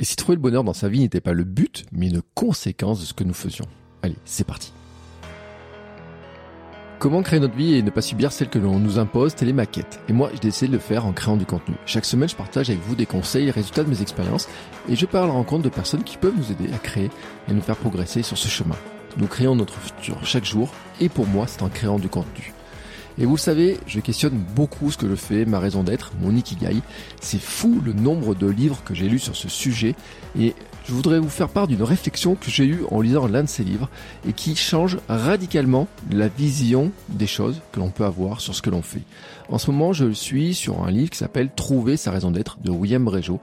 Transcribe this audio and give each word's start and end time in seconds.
Et 0.00 0.04
si 0.04 0.16
trouver 0.16 0.36
le 0.36 0.40
bonheur 0.40 0.64
dans 0.64 0.72
sa 0.72 0.88
vie 0.88 1.00
n'était 1.00 1.20
pas 1.20 1.34
le 1.34 1.44
but, 1.44 1.84
mais 1.92 2.08
une 2.08 2.22
conséquence 2.34 3.00
de 3.00 3.04
ce 3.04 3.12
que 3.12 3.22
nous 3.22 3.34
faisions. 3.34 3.66
Allez, 4.02 4.16
c'est 4.24 4.46
parti. 4.46 4.72
Comment 6.98 7.22
créer 7.22 7.38
notre 7.38 7.54
vie 7.54 7.74
et 7.74 7.82
ne 7.82 7.90
pas 7.90 8.00
subir 8.00 8.32
celle 8.32 8.48
que 8.48 8.58
l'on 8.58 8.78
nous 8.78 8.98
impose, 8.98 9.34
telle 9.34 9.50
est 9.50 9.54
ma 9.54 9.66
quête. 9.66 10.00
Et 10.08 10.14
moi, 10.14 10.30
j'ai 10.32 10.40
décidé 10.40 10.68
de 10.68 10.72
le 10.72 10.78
faire 10.78 11.04
en 11.04 11.12
créant 11.12 11.36
du 11.36 11.44
contenu. 11.44 11.74
Chaque 11.84 12.06
semaine, 12.06 12.30
je 12.30 12.36
partage 12.36 12.70
avec 12.70 12.82
vous 12.82 12.94
des 12.94 13.04
conseils 13.04 13.48
et 13.48 13.50
résultats 13.50 13.84
de 13.84 13.90
mes 13.90 14.00
expériences 14.00 14.48
et 14.88 14.96
je 14.96 15.04
parle 15.04 15.24
à 15.24 15.28
la 15.28 15.34
rencontre 15.34 15.64
de 15.64 15.68
personnes 15.68 16.04
qui 16.04 16.16
peuvent 16.16 16.36
nous 16.36 16.50
aider 16.50 16.72
à 16.72 16.78
créer 16.78 17.10
et 17.48 17.52
nous 17.52 17.60
faire 17.60 17.76
progresser 17.76 18.22
sur 18.22 18.38
ce 18.38 18.48
chemin. 18.48 18.76
Nous 19.18 19.26
créons 19.26 19.54
notre 19.54 19.78
futur 19.78 20.24
chaque 20.24 20.46
jour 20.46 20.72
et 20.98 21.10
pour 21.10 21.26
moi, 21.26 21.46
c'est 21.46 21.62
en 21.62 21.68
créant 21.68 21.98
du 21.98 22.08
contenu. 22.08 22.54
Et 23.20 23.26
vous 23.26 23.34
le 23.34 23.40
savez, 23.40 23.76
je 23.86 24.00
questionne 24.00 24.42
beaucoup 24.56 24.90
ce 24.90 24.96
que 24.96 25.06
je 25.06 25.14
fais, 25.14 25.44
ma 25.44 25.58
raison 25.58 25.82
d'être, 25.84 26.12
mon 26.22 26.34
ikigai. 26.34 26.80
C'est 27.20 27.40
fou 27.40 27.78
le 27.84 27.92
nombre 27.92 28.34
de 28.34 28.46
livres 28.46 28.82
que 28.82 28.94
j'ai 28.94 29.10
lus 29.10 29.18
sur 29.18 29.36
ce 29.36 29.50
sujet 29.50 29.94
et 30.38 30.54
je 30.88 30.94
voudrais 30.94 31.18
vous 31.18 31.28
faire 31.28 31.50
part 31.50 31.68
d'une 31.68 31.82
réflexion 31.82 32.34
que 32.34 32.50
j'ai 32.50 32.64
eue 32.64 32.80
en 32.90 33.02
lisant 33.02 33.28
l'un 33.28 33.42
de 33.42 33.48
ces 33.48 33.62
livres 33.62 33.90
et 34.26 34.32
qui 34.32 34.56
change 34.56 34.96
radicalement 35.08 35.86
la 36.10 36.28
vision 36.28 36.92
des 37.10 37.26
choses 37.26 37.60
que 37.72 37.80
l'on 37.80 37.90
peut 37.90 38.06
avoir 38.06 38.40
sur 38.40 38.54
ce 38.54 38.62
que 38.62 38.70
l'on 38.70 38.80
fait. 38.80 39.02
En 39.50 39.58
ce 39.58 39.70
moment, 39.70 39.92
je 39.92 40.10
suis 40.12 40.54
sur 40.54 40.82
un 40.82 40.90
livre 40.90 41.10
qui 41.10 41.18
s'appelle 41.18 41.50
Trouver 41.54 41.98
sa 41.98 42.12
raison 42.12 42.30
d'être 42.30 42.56
de 42.64 42.70
William 42.70 43.06
Régeau. 43.06 43.38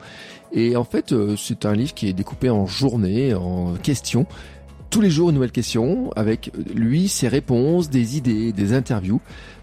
Et 0.53 0.75
en 0.75 0.85
fait, 0.85 1.11
euh, 1.11 1.35
c'est 1.37 1.65
un 1.65 1.73
livre 1.73 1.93
qui 1.93 2.07
est 2.07 2.13
découpé 2.13 2.49
en 2.49 2.65
journées, 2.65 3.35
en 3.35 3.75
questions 3.75 4.25
tous 4.89 5.01
les 5.01 5.09
jours 5.09 5.29
une 5.29 5.35
nouvelle 5.35 5.51
question 5.51 6.11
avec 6.15 6.51
lui 6.73 7.09
ses 7.09 7.27
réponses, 7.27 7.89
des 7.89 8.17
idées, 8.17 8.53
des 8.53 8.73
interviews 8.73 9.19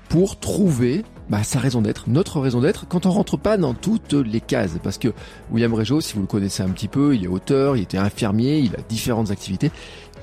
pour 0.09 0.39
trouver 0.39 1.05
bah, 1.29 1.43
sa 1.43 1.59
raison 1.59 1.81
d'être, 1.81 2.05
notre 2.09 2.41
raison 2.41 2.61
d'être, 2.61 2.87
quand 2.87 3.07
on 3.07 3.11
rentre 3.11 3.37
pas 3.37 3.57
dans 3.57 3.75
toutes 3.75 4.12
les 4.12 4.41
cases. 4.41 4.77
Parce 4.83 4.99
que 4.99 5.09
William 5.51 5.73
Régeau, 5.73 6.01
si 6.01 6.15
vous 6.15 6.21
le 6.21 6.27
connaissez 6.27 6.62
un 6.62 6.69
petit 6.69 6.89
peu, 6.89 7.15
il 7.15 7.25
est 7.25 7.29
auteur, 7.29 7.77
il 7.77 7.83
était 7.83 7.98
infirmier, 7.98 8.59
il 8.59 8.75
a 8.75 8.83
différentes 8.89 9.31
activités. 9.31 9.70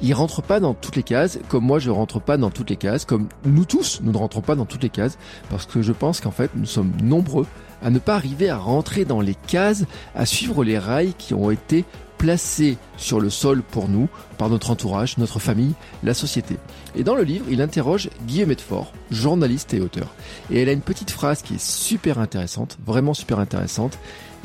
Il 0.03 0.14
rentre 0.14 0.42
pas 0.42 0.59
dans 0.59 0.73
toutes 0.73 0.95
les 0.95 1.03
cases, 1.03 1.39
comme 1.47 1.64
moi 1.64 1.78
je 1.78 1.92
rentre 1.92 2.20
pas 2.20 2.38
dans 2.38 2.50
toutes 2.50 2.72
les 2.72 2.75
cases, 2.75 3.05
comme 3.05 3.28
nous 3.45 3.66
tous, 3.66 4.00
nous 4.02 4.11
ne 4.11 4.17
rentrons 4.17 4.42
pas 4.42 4.55
dans 4.55 4.66
toutes 4.66 4.81
les 4.81 4.89
cases, 4.89 5.20
parce 5.52 5.67
que 5.67 5.83
je 5.83 5.92
pense 5.92 6.22
qu'en 6.22 6.31
fait 6.31 6.50
nous 6.55 6.66
sommes 6.66 6.92
nombreux 7.03 7.45
à 7.83 7.92
ne 7.92 8.00
pas 8.00 8.16
arriver 8.16 8.50
à 8.50 8.58
rentrer 8.58 9.05
dans 9.05 9.22
les 9.22 9.36
cases, 9.36 9.86
à 10.16 10.25
suivre 10.25 10.64
les 10.64 10.80
rails 10.80 11.14
qui 11.17 11.36
ont 11.36 11.52
été 11.52 11.86
placés 12.22 12.77
sur 12.97 13.19
le 13.19 13.31
sol 13.31 13.64
pour 13.64 13.89
nous, 13.89 14.08
par 14.38 14.47
notre 14.47 14.69
entourage, 14.69 15.17
notre 15.17 15.39
famille, 15.39 15.73
la 16.03 16.14
société. 16.14 16.58
Et 16.95 17.03
dans 17.03 17.16
le 17.16 17.23
livre, 17.23 17.45
il 17.50 17.64
interroge 17.64 18.11
Guillaume 18.27 18.53
Fort, 18.59 18.94
journaliste 19.09 19.73
et 19.73 19.81
auteur. 19.81 20.14
Et 20.52 20.61
elle 20.61 20.69
a 20.69 20.72
une 20.72 20.81
petite 20.81 21.09
phrase 21.09 21.42
qui 21.42 21.55
est 21.55 21.61
super 21.61 22.19
intéressante, 22.19 22.77
vraiment 22.86 23.16
super 23.16 23.39
intéressante, 23.39 23.97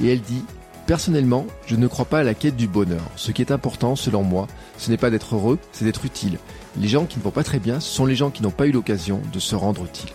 et 0.02 0.10
elle 0.10 0.22
dit 0.22 0.42
Personnellement, 0.86 1.46
je 1.66 1.76
ne 1.76 1.86
crois 1.86 2.06
pas 2.06 2.20
à 2.20 2.22
la 2.22 2.32
quête 2.32 2.56
du 2.56 2.66
bonheur. 2.66 3.02
Ce 3.14 3.30
qui 3.30 3.42
est 3.42 3.52
important, 3.52 3.94
selon 3.94 4.22
moi, 4.22 4.46
ce 4.78 4.90
n'est 4.90 4.96
pas 4.96 5.10
d'être 5.10 5.34
heureux, 5.34 5.58
c'est 5.72 5.84
d'être 5.84 6.06
utile. 6.06 6.38
Les 6.80 6.88
gens 6.88 7.04
qui 7.04 7.18
ne 7.18 7.24
vont 7.24 7.30
pas 7.30 7.44
très 7.44 7.58
bien, 7.58 7.78
sont 7.78 8.06
les 8.06 8.16
gens 8.16 8.30
qui 8.30 8.42
n'ont 8.42 8.50
pas 8.50 8.68
eu 8.68 8.72
l'occasion 8.72 9.20
de 9.34 9.38
se 9.38 9.54
rendre 9.54 9.84
utiles. 9.84 10.14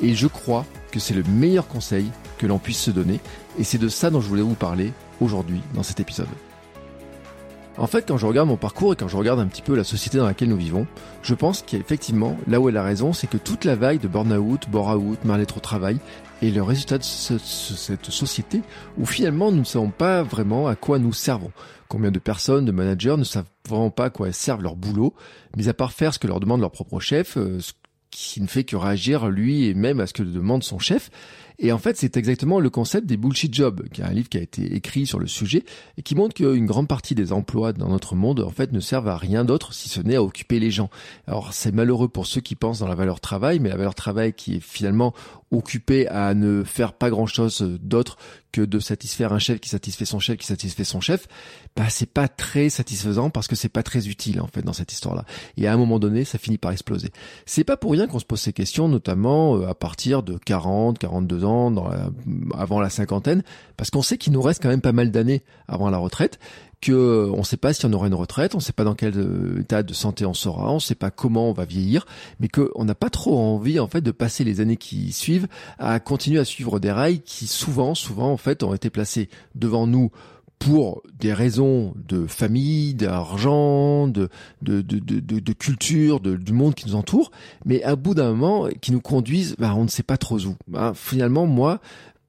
Et 0.00 0.14
je 0.14 0.28
crois 0.28 0.66
que 0.92 1.00
c'est 1.00 1.14
le 1.14 1.24
meilleur 1.24 1.66
conseil 1.66 2.06
que 2.38 2.46
l'on 2.46 2.58
puisse 2.58 2.78
se 2.78 2.92
donner, 2.92 3.18
et 3.58 3.64
c'est 3.64 3.78
de 3.78 3.88
ça 3.88 4.08
dont 4.08 4.20
je 4.20 4.28
voulais 4.28 4.42
vous 4.42 4.54
parler 4.54 4.92
aujourd'hui 5.20 5.62
dans 5.74 5.82
cet 5.82 5.98
épisode. 5.98 6.28
En 7.78 7.86
fait, 7.86 8.06
quand 8.06 8.18
je 8.18 8.26
regarde 8.26 8.48
mon 8.48 8.58
parcours 8.58 8.92
et 8.92 8.96
quand 8.96 9.08
je 9.08 9.16
regarde 9.16 9.40
un 9.40 9.46
petit 9.46 9.62
peu 9.62 9.74
la 9.74 9.84
société 9.84 10.18
dans 10.18 10.26
laquelle 10.26 10.50
nous 10.50 10.56
vivons, 10.56 10.86
je 11.22 11.34
pense 11.34 11.62
qu'effectivement, 11.62 12.36
là 12.46 12.60
où 12.60 12.68
elle 12.68 12.76
a 12.76 12.82
raison, 12.82 13.14
c'est 13.14 13.26
que 13.26 13.38
toute 13.38 13.64
la 13.64 13.76
vague 13.76 14.00
de 14.00 14.08
burn-out, 14.08 14.68
bore-out, 14.68 15.24
mal-être 15.24 15.56
au 15.56 15.60
travail 15.60 15.98
est 16.42 16.50
le 16.50 16.62
résultat 16.62 16.98
de 16.98 17.02
cette 17.02 18.10
société 18.10 18.60
où 18.98 19.06
finalement 19.06 19.50
nous 19.50 19.60
ne 19.60 19.64
savons 19.64 19.90
pas 19.90 20.22
vraiment 20.22 20.66
à 20.68 20.76
quoi 20.76 20.98
nous 20.98 21.14
servons. 21.14 21.50
Combien 21.88 22.10
de 22.10 22.18
personnes, 22.18 22.66
de 22.66 22.72
managers 22.72 23.16
ne 23.16 23.24
savent 23.24 23.46
vraiment 23.66 23.90
pas 23.90 24.06
à 24.06 24.10
quoi 24.10 24.32
servent 24.32 24.62
leur 24.62 24.76
boulot, 24.76 25.14
mis 25.56 25.68
à 25.68 25.74
part 25.74 25.92
faire 25.92 26.12
ce 26.12 26.18
que 26.18 26.26
leur 26.26 26.40
demande 26.40 26.60
leur 26.60 26.72
propre 26.72 27.00
chef, 27.00 27.36
euh, 27.36 27.60
ce 27.60 27.72
qui 28.10 28.42
ne 28.42 28.46
fait 28.46 28.64
que 28.64 28.76
réagir 28.76 29.28
lui 29.28 29.66
et 29.66 29.74
même 29.74 29.98
à 30.00 30.06
ce 30.06 30.12
que 30.12 30.22
demande 30.22 30.62
son 30.62 30.78
chef. 30.78 31.10
Et 31.58 31.72
en 31.72 31.78
fait, 31.78 31.96
c'est 31.96 32.16
exactement 32.16 32.60
le 32.60 32.70
concept 32.70 33.06
des 33.06 33.16
bullshit 33.16 33.52
jobs, 33.54 33.88
qui 33.92 34.00
est 34.00 34.04
un 34.04 34.12
livre 34.12 34.28
qui 34.28 34.38
a 34.38 34.42
été 34.42 34.74
écrit 34.74 35.06
sur 35.06 35.18
le 35.18 35.26
sujet 35.26 35.64
et 35.96 36.02
qui 36.02 36.14
montre 36.14 36.34
qu'une 36.34 36.66
grande 36.66 36.88
partie 36.88 37.14
des 37.14 37.32
emplois 37.32 37.72
dans 37.72 37.88
notre 37.88 38.14
monde, 38.14 38.40
en 38.40 38.50
fait, 38.50 38.72
ne 38.72 38.80
servent 38.80 39.08
à 39.08 39.16
rien 39.16 39.44
d'autre 39.44 39.74
si 39.74 39.88
ce 39.88 40.00
n'est 40.00 40.16
à 40.16 40.22
occuper 40.22 40.58
les 40.58 40.70
gens. 40.70 40.90
Alors, 41.26 41.52
c'est 41.52 41.72
malheureux 41.72 42.08
pour 42.08 42.26
ceux 42.26 42.40
qui 42.40 42.54
pensent 42.54 42.80
dans 42.80 42.88
la 42.88 42.94
valeur 42.94 43.20
travail, 43.20 43.60
mais 43.60 43.68
la 43.68 43.76
valeur 43.76 43.94
travail 43.94 44.32
qui 44.32 44.56
est 44.56 44.60
finalement 44.60 45.14
occupée 45.52 46.08
à 46.08 46.34
ne 46.34 46.64
faire 46.64 46.94
pas 46.94 47.10
grand 47.10 47.26
chose 47.26 47.60
d'autre 47.82 48.16
que 48.52 48.62
de 48.62 48.78
satisfaire 48.78 49.32
un 49.32 49.38
chef 49.38 49.60
qui 49.60 49.68
satisfait 49.68 50.04
son 50.04 50.18
chef 50.18 50.36
qui 50.36 50.46
satisfait 50.46 50.84
son 50.84 51.00
chef, 51.00 51.26
bah 51.74 51.88
c'est 51.88 52.06
pas 52.10 52.28
très 52.28 52.68
satisfaisant 52.68 53.30
parce 53.30 53.48
que 53.48 53.56
c'est 53.56 53.70
pas 53.70 53.82
très 53.82 54.08
utile 54.08 54.40
en 54.40 54.46
fait 54.46 54.62
dans 54.62 54.72
cette 54.74 54.92
histoire-là. 54.92 55.24
Et 55.56 55.66
à 55.66 55.72
un 55.72 55.76
moment 55.76 55.98
donné, 55.98 56.24
ça 56.24 56.38
finit 56.38 56.58
par 56.58 56.72
exploser. 56.72 57.10
C'est 57.46 57.64
pas 57.64 57.76
pour 57.76 57.92
rien 57.92 58.06
qu'on 58.06 58.18
se 58.18 58.24
pose 58.24 58.40
ces 58.40 58.52
questions, 58.52 58.88
notamment 58.88 59.56
euh, 59.56 59.68
à 59.68 59.74
partir 59.74 60.22
de 60.22 60.36
40, 60.36 60.98
42 60.98 61.41
avant 61.44 62.80
la 62.80 62.90
cinquantaine, 62.90 63.42
parce 63.76 63.90
qu'on 63.90 64.02
sait 64.02 64.18
qu'il 64.18 64.32
nous 64.32 64.42
reste 64.42 64.62
quand 64.62 64.68
même 64.68 64.80
pas 64.80 64.92
mal 64.92 65.10
d'années 65.10 65.42
avant 65.68 65.90
la 65.90 65.98
retraite 65.98 66.38
que 66.82 66.92
euh, 66.92 67.30
on 67.32 67.38
ne 67.38 67.44
sait 67.44 67.56
pas 67.56 67.72
si 67.72 67.86
on 67.86 67.92
aura 67.92 68.08
une 68.08 68.14
retraite, 68.14 68.54
on 68.54 68.58
ne 68.58 68.62
sait 68.62 68.72
pas 68.72 68.84
dans 68.84 68.94
quel 68.94 69.16
euh, 69.16 69.60
état 69.60 69.82
de 69.82 69.94
santé 69.94 70.26
on 70.26 70.34
sera, 70.34 70.70
on 70.70 70.74
ne 70.74 70.80
sait 70.80 70.96
pas 70.96 71.10
comment 71.10 71.48
on 71.48 71.52
va 71.52 71.64
vieillir, 71.64 72.04
mais 72.40 72.48
qu'on 72.48 72.84
n'a 72.84 72.96
pas 72.96 73.08
trop 73.08 73.38
envie 73.38 73.78
en 73.78 73.86
fait 73.86 74.00
de 74.00 74.10
passer 74.10 74.44
les 74.44 74.60
années 74.60 74.76
qui 74.76 75.12
suivent 75.12 75.46
à 75.78 76.00
continuer 76.00 76.40
à 76.40 76.44
suivre 76.44 76.80
des 76.80 76.90
rails 76.90 77.20
qui 77.20 77.46
souvent, 77.46 77.94
souvent 77.94 78.32
en 78.32 78.36
fait 78.36 78.64
ont 78.64 78.74
été 78.74 78.90
placés 78.90 79.30
devant 79.54 79.86
nous 79.86 80.10
pour 80.62 81.02
des 81.18 81.32
raisons 81.32 81.92
de 82.08 82.28
famille, 82.28 82.94
d'argent, 82.94 84.06
de, 84.06 84.28
de, 84.62 84.80
de, 84.80 85.00
de, 85.00 85.40
de 85.40 85.52
culture, 85.52 86.20
du 86.20 86.52
monde 86.52 86.76
qui 86.76 86.86
nous 86.86 86.94
entoure, 86.94 87.32
mais 87.64 87.82
à 87.82 87.96
bout 87.96 88.14
d'un 88.14 88.32
moment, 88.32 88.68
qui 88.80 88.92
nous 88.92 89.00
conduisent, 89.00 89.56
bah, 89.58 89.74
on 89.76 89.82
ne 89.82 89.88
sait 89.88 90.04
pas 90.04 90.16
trop 90.16 90.38
où. 90.38 90.54
Bah, 90.68 90.92
finalement, 90.94 91.46
moi, 91.46 91.80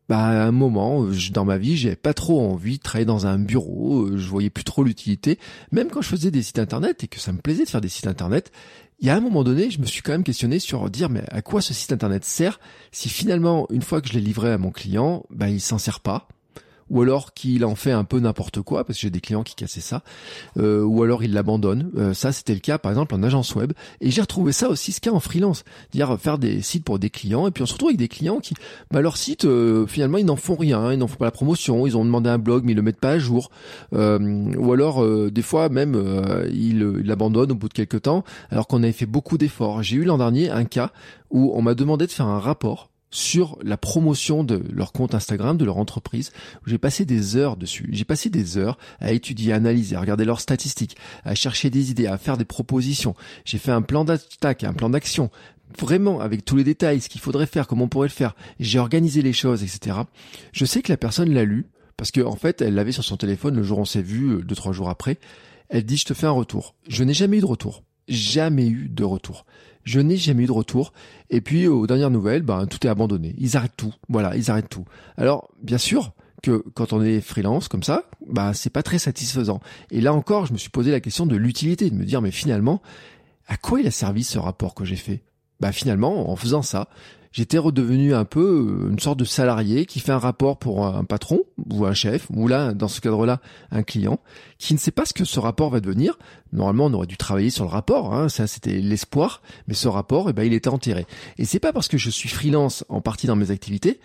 bah, 0.09 0.17
à 0.17 0.47
un 0.47 0.51
moment, 0.51 1.05
dans 1.31 1.45
ma 1.45 1.59
vie, 1.59 1.77
j'avais 1.77 1.95
pas 1.95 2.16
trop 2.16 2.41
envie 2.41 2.79
de 2.79 2.83
travailler 2.83 3.05
dans 3.05 3.27
un 3.27 3.38
bureau, 3.38 4.17
je 4.17 4.27
voyais 4.27 4.49
plus 4.49 4.63
trop 4.63 4.83
l'utilité. 4.83 5.38
Même 5.72 5.89
quand 5.89 6.01
je 6.01 6.09
faisais 6.09 6.31
des 6.31 6.41
sites 6.41 6.57
internet 6.57 7.03
et 7.03 7.07
que 7.07 7.19
ça 7.19 7.33
me 7.33 7.38
plaisait 7.39 7.66
de 7.66 7.69
faire 7.69 7.81
des 7.81 7.89
sites 7.89 8.07
internet, 8.07 8.51
il 8.99 9.05
y 9.05 9.11
a 9.11 9.16
un 9.16 9.22
moment 9.22 9.43
donné, 9.43 9.69
je 9.69 9.79
me 9.79 9.85
suis 9.85 10.01
quand 10.01 10.11
même 10.11 10.23
questionné 10.23 10.57
sur 10.57 10.89
dire 10.89 11.09
mais 11.09 11.23
à 11.29 11.43
quoi 11.43 11.61
ce 11.61 11.75
site 11.75 11.91
internet 11.91 12.25
sert 12.25 12.59
si 12.91 13.09
finalement 13.09 13.67
une 13.69 13.81
fois 13.83 14.01
que 14.01 14.07
je 14.07 14.13
l'ai 14.13 14.22
livré 14.22 14.51
à 14.51 14.57
mon 14.57 14.72
client, 14.72 15.23
bah 15.29 15.49
il 15.49 15.61
s'en 15.61 15.77
sert 15.77 15.99
pas? 15.99 16.27
Ou 16.89 17.01
alors 17.01 17.33
qu'il 17.33 17.66
en 17.66 17.75
fait 17.75 17.91
un 17.91 18.03
peu 18.03 18.19
n'importe 18.19 18.61
quoi, 18.61 18.83
parce 18.83 18.97
que 18.97 19.03
j'ai 19.03 19.09
des 19.09 19.21
clients 19.21 19.44
qui 19.44 19.55
cassaient 19.55 19.81
ça, 19.81 20.03
euh, 20.57 20.83
ou 20.83 21.03
alors 21.03 21.23
il 21.23 21.33
l'abandonne. 21.33 21.91
Euh, 21.97 22.13
ça, 22.13 22.31
c'était 22.31 22.53
le 22.53 22.59
cas, 22.59 22.77
par 22.77 22.91
exemple, 22.91 23.16
en 23.16 23.23
agence 23.23 23.55
web. 23.55 23.73
Et 24.01 24.11
j'ai 24.11 24.21
retrouvé 24.21 24.51
ça 24.51 24.69
aussi, 24.69 24.91
ce 24.91 25.01
cas 25.01 25.11
en 25.11 25.19
freelance, 25.19 25.63
dire 25.91 26.17
faire 26.19 26.38
des 26.38 26.61
sites 26.61 26.83
pour 26.83 26.99
des 26.99 27.09
clients, 27.09 27.47
et 27.47 27.51
puis 27.51 27.63
on 27.63 27.66
se 27.66 27.73
retrouve 27.73 27.89
avec 27.89 27.99
des 27.99 28.07
clients 28.07 28.39
qui, 28.39 28.53
bah, 28.91 29.01
leur 29.01 29.17
site, 29.17 29.45
euh, 29.45 29.85
finalement, 29.88 30.17
ils 30.17 30.25
n'en 30.25 30.35
font 30.35 30.55
rien, 30.55 30.91
ils 30.91 30.99
n'en 30.99 31.07
font 31.07 31.17
pas 31.17 31.25
la 31.25 31.31
promotion, 31.31 31.88
ils 31.88 31.97
ont 31.97 32.05
demandé 32.05 32.29
un 32.29 32.38
blog, 32.38 32.63
mais 32.63 32.73
ils 32.73 32.75
le 32.75 32.81
mettent 32.81 32.99
pas 32.99 33.11
à 33.11 33.19
jour, 33.19 33.49
ou 33.91 34.73
alors 34.73 35.05
des 35.31 35.41
fois 35.41 35.69
même 35.69 35.95
ils 36.51 36.79
l'abandonnent 36.79 37.51
au 37.51 37.55
bout 37.55 37.67
de 37.67 37.73
quelques 37.73 38.03
temps, 38.03 38.23
alors 38.49 38.67
qu'on 38.67 38.83
avait 38.83 38.91
fait 38.91 39.05
beaucoup 39.05 39.38
d'efforts. 39.38 39.83
J'ai 39.83 39.97
eu 39.97 40.03
l'an 40.03 40.17
dernier 40.17 40.49
un 40.49 40.66
cas 40.66 40.91
où 41.29 41.51
on 41.55 41.61
m'a 41.61 41.73
demandé 41.73 42.05
de 42.05 42.11
faire 42.11 42.27
un 42.27 42.39
rapport 42.39 42.89
sur 43.13 43.59
la 43.63 43.78
promotion 43.78 44.44
de 44.44 44.62
leur 44.74 44.91
compte 44.91 45.13
Instagram, 45.13 45.56
de 45.56 45.63
leur 45.63 45.78
entreprise. 45.78 46.31
J'ai 46.66 46.79
passé 46.79 47.06
des 47.06 47.38
heures 47.38 47.56
dessus. 47.56 47.88
J'ai 47.91 48.06
passé 48.06 48.29
des 48.29 48.57
heures 48.57 48.78
à 49.00 49.12
étudier, 49.12 49.53
à 49.53 49.57
analyser, 49.57 49.96
à 49.96 50.01
regarder 50.01 50.25
leurs 50.25 50.41
statistiques, 50.41 50.97
à 51.23 51.35
chercher 51.35 51.69
des 51.69 51.91
idées, 51.91 52.07
à 52.07 52.18
faire 52.18 52.38
des 52.38 52.46
propositions. 52.46 53.16
J'ai 53.46 53.59
fait 53.59 53.72
un 53.72 53.84
plan 53.84 54.03
d'attaque, 54.03 54.63
un 54.63 54.73
plan 54.73 54.90
d'action. 54.90 55.29
Vraiment, 55.79 56.19
avec 56.19 56.44
tous 56.44 56.56
les 56.56 56.63
détails, 56.63 57.02
ce 57.02 57.09
qu'il 57.09 57.22
faudrait 57.22 57.46
faire, 57.46 57.68
comment 57.68 57.85
on 57.85 57.88
pourrait 57.88 58.07
le 58.07 58.13
faire. 58.13 58.35
J'ai 58.59 58.79
organisé 58.79 59.22
les 59.22 59.34
choses, 59.34 59.63
etc. 59.63 59.97
Je 60.52 60.66
sais 60.66 60.81
que 60.81 60.91
la 60.91 60.97
personne 60.97 61.34
l'a 61.34 61.46
lu, 61.46 61.68
parce 61.97 62.11
qu'en 62.11 62.32
en 62.32 62.35
fait, 62.35 62.61
elle 62.61 62.73
l'avait 62.73 62.91
sur 62.91 63.03
son 63.03 63.17
téléphone 63.17 63.55
le 63.55 63.64
jour 63.64 63.78
où 63.78 63.82
on 63.82 63.85
s'est 63.85 64.02
vu, 64.02 64.32
euh, 64.32 64.41
deux, 64.41 64.55
trois 64.55 64.73
jours 64.73 64.90
après. 64.90 65.20
Elle 65.70 65.85
dit, 65.85 65.97
je 65.97 66.05
te 66.05 66.14
fais 66.16 66.28
un 66.28 66.32
retour. 66.32 66.76
Je 66.87 67.03
n'ai 67.03 67.14
jamais 67.14 67.37
eu 67.37 67.41
de 67.41 67.46
retour. 67.46 67.84
Jamais 68.08 68.67
eu 68.67 68.90
de 68.90 69.03
retour. 69.03 69.46
Je 69.84 70.00
n'ai 70.00 70.17
jamais 70.17 70.44
eu 70.44 70.47
de 70.47 70.52
retour. 70.52 70.94
Et 71.29 71.41
puis, 71.41 71.67
aux 71.67 71.88
dernières 71.88 72.09
nouvelles, 72.09 72.41
ben, 72.41 72.67
tout 72.67 72.85
est 72.85 72.90
abandonné. 72.90 73.35
Ils 73.38 73.58
arrêtent 73.58 73.78
tout. 73.78 73.94
Voilà, 74.09 74.35
ils 74.35 74.50
arrêtent 74.50 74.70
tout. 74.70 74.85
Alors, 75.17 75.50
bien 75.61 75.78
sûr 75.78 76.14
que 76.41 76.64
quand 76.73 76.94
on 76.94 77.02
est 77.02 77.22
freelance 77.22 77.67
comme 77.67 77.84
ça, 77.84 78.03
bah, 78.28 78.53
c'est 78.53 78.70
pas 78.70 78.84
très 78.84 79.00
satisfaisant. 79.00 79.61
Et 79.91 80.02
là 80.02 80.14
encore, 80.14 80.46
je 80.46 80.53
me 80.53 80.58
suis 80.58 80.70
posé 80.70 80.91
la 80.91 81.00
question 81.00 81.26
de 81.26 81.35
l'utilité, 81.35 81.90
de 81.90 81.96
me 81.96 82.05
dire, 82.05 82.22
mais 82.22 82.32
finalement, 82.32 82.82
à 83.47 83.58
quoi 83.58 83.79
il 83.79 83.88
a 83.88 83.91
servi 83.91 84.23
ce 84.23 84.38
rapport 84.38 84.76
que 84.76 84.85
j'ai 84.85 84.97
fait? 84.97 85.23
Bah, 85.59 85.72
finalement, 85.72 86.29
en 86.29 86.35
faisant 86.35 86.61
ça, 86.61 86.90
j'étais 87.34 87.58
redevenu 87.58 88.14
un 88.14 88.24
peu 88.24 88.85
euh, 88.85 88.91
une 88.91 89.00
sorte 89.00 89.20
de 89.20 89.26
salarié 89.26 89.85
qui 89.85 90.00
fait 90.00 90.14
un 90.14 90.20
rapport 90.20 90.58
pour 90.58 90.85
un 90.85 91.03
patron 91.03 91.41
ou 91.70 91.85
un 91.85 91.94
chef 91.94 92.28
ou 92.34 92.47
là 92.47 92.74
dans 92.74 92.88
ce 92.88 93.02
cadre-là 93.02 93.41
un 93.72 93.84
client 93.84 94.20
qui 94.59 94.74
ne 94.74 94.80
sait 94.80 94.91
pas 94.91 95.06
ce 95.06 95.14
que 95.14 95.26
ce 95.26 95.40
rapport 95.40 95.70
va 95.70 95.82
devenir. 95.82 96.18
Normalement, 96.53 96.85
on 96.85 96.94
aurait 96.94 97.08
dû 97.08 97.18
travailler 97.18 97.50
sur 97.50 97.66
le 97.66 97.70
rapport, 97.70 98.14
hein, 98.14 98.30
ça 98.30 98.47
c'était 98.47 98.80
l'espoir, 98.80 99.41
mais 99.68 99.74
ce 99.74 99.90
rapport, 99.90 100.30
eh 100.30 100.34
ben, 100.34 100.44
il 100.44 100.53
était 100.53 100.70
enterré. 100.70 101.06
Et 101.38 101.46
c'est 101.46 101.59
pas 101.59 101.74
parce 101.74 101.90
que 101.90 101.97
je 101.97 102.09
suis 102.09 102.30
freelance 102.30 102.85
en 102.88 103.02
partie 103.02 103.28
dans 103.28 103.35
mes 103.35 103.52
activités 103.52 104.00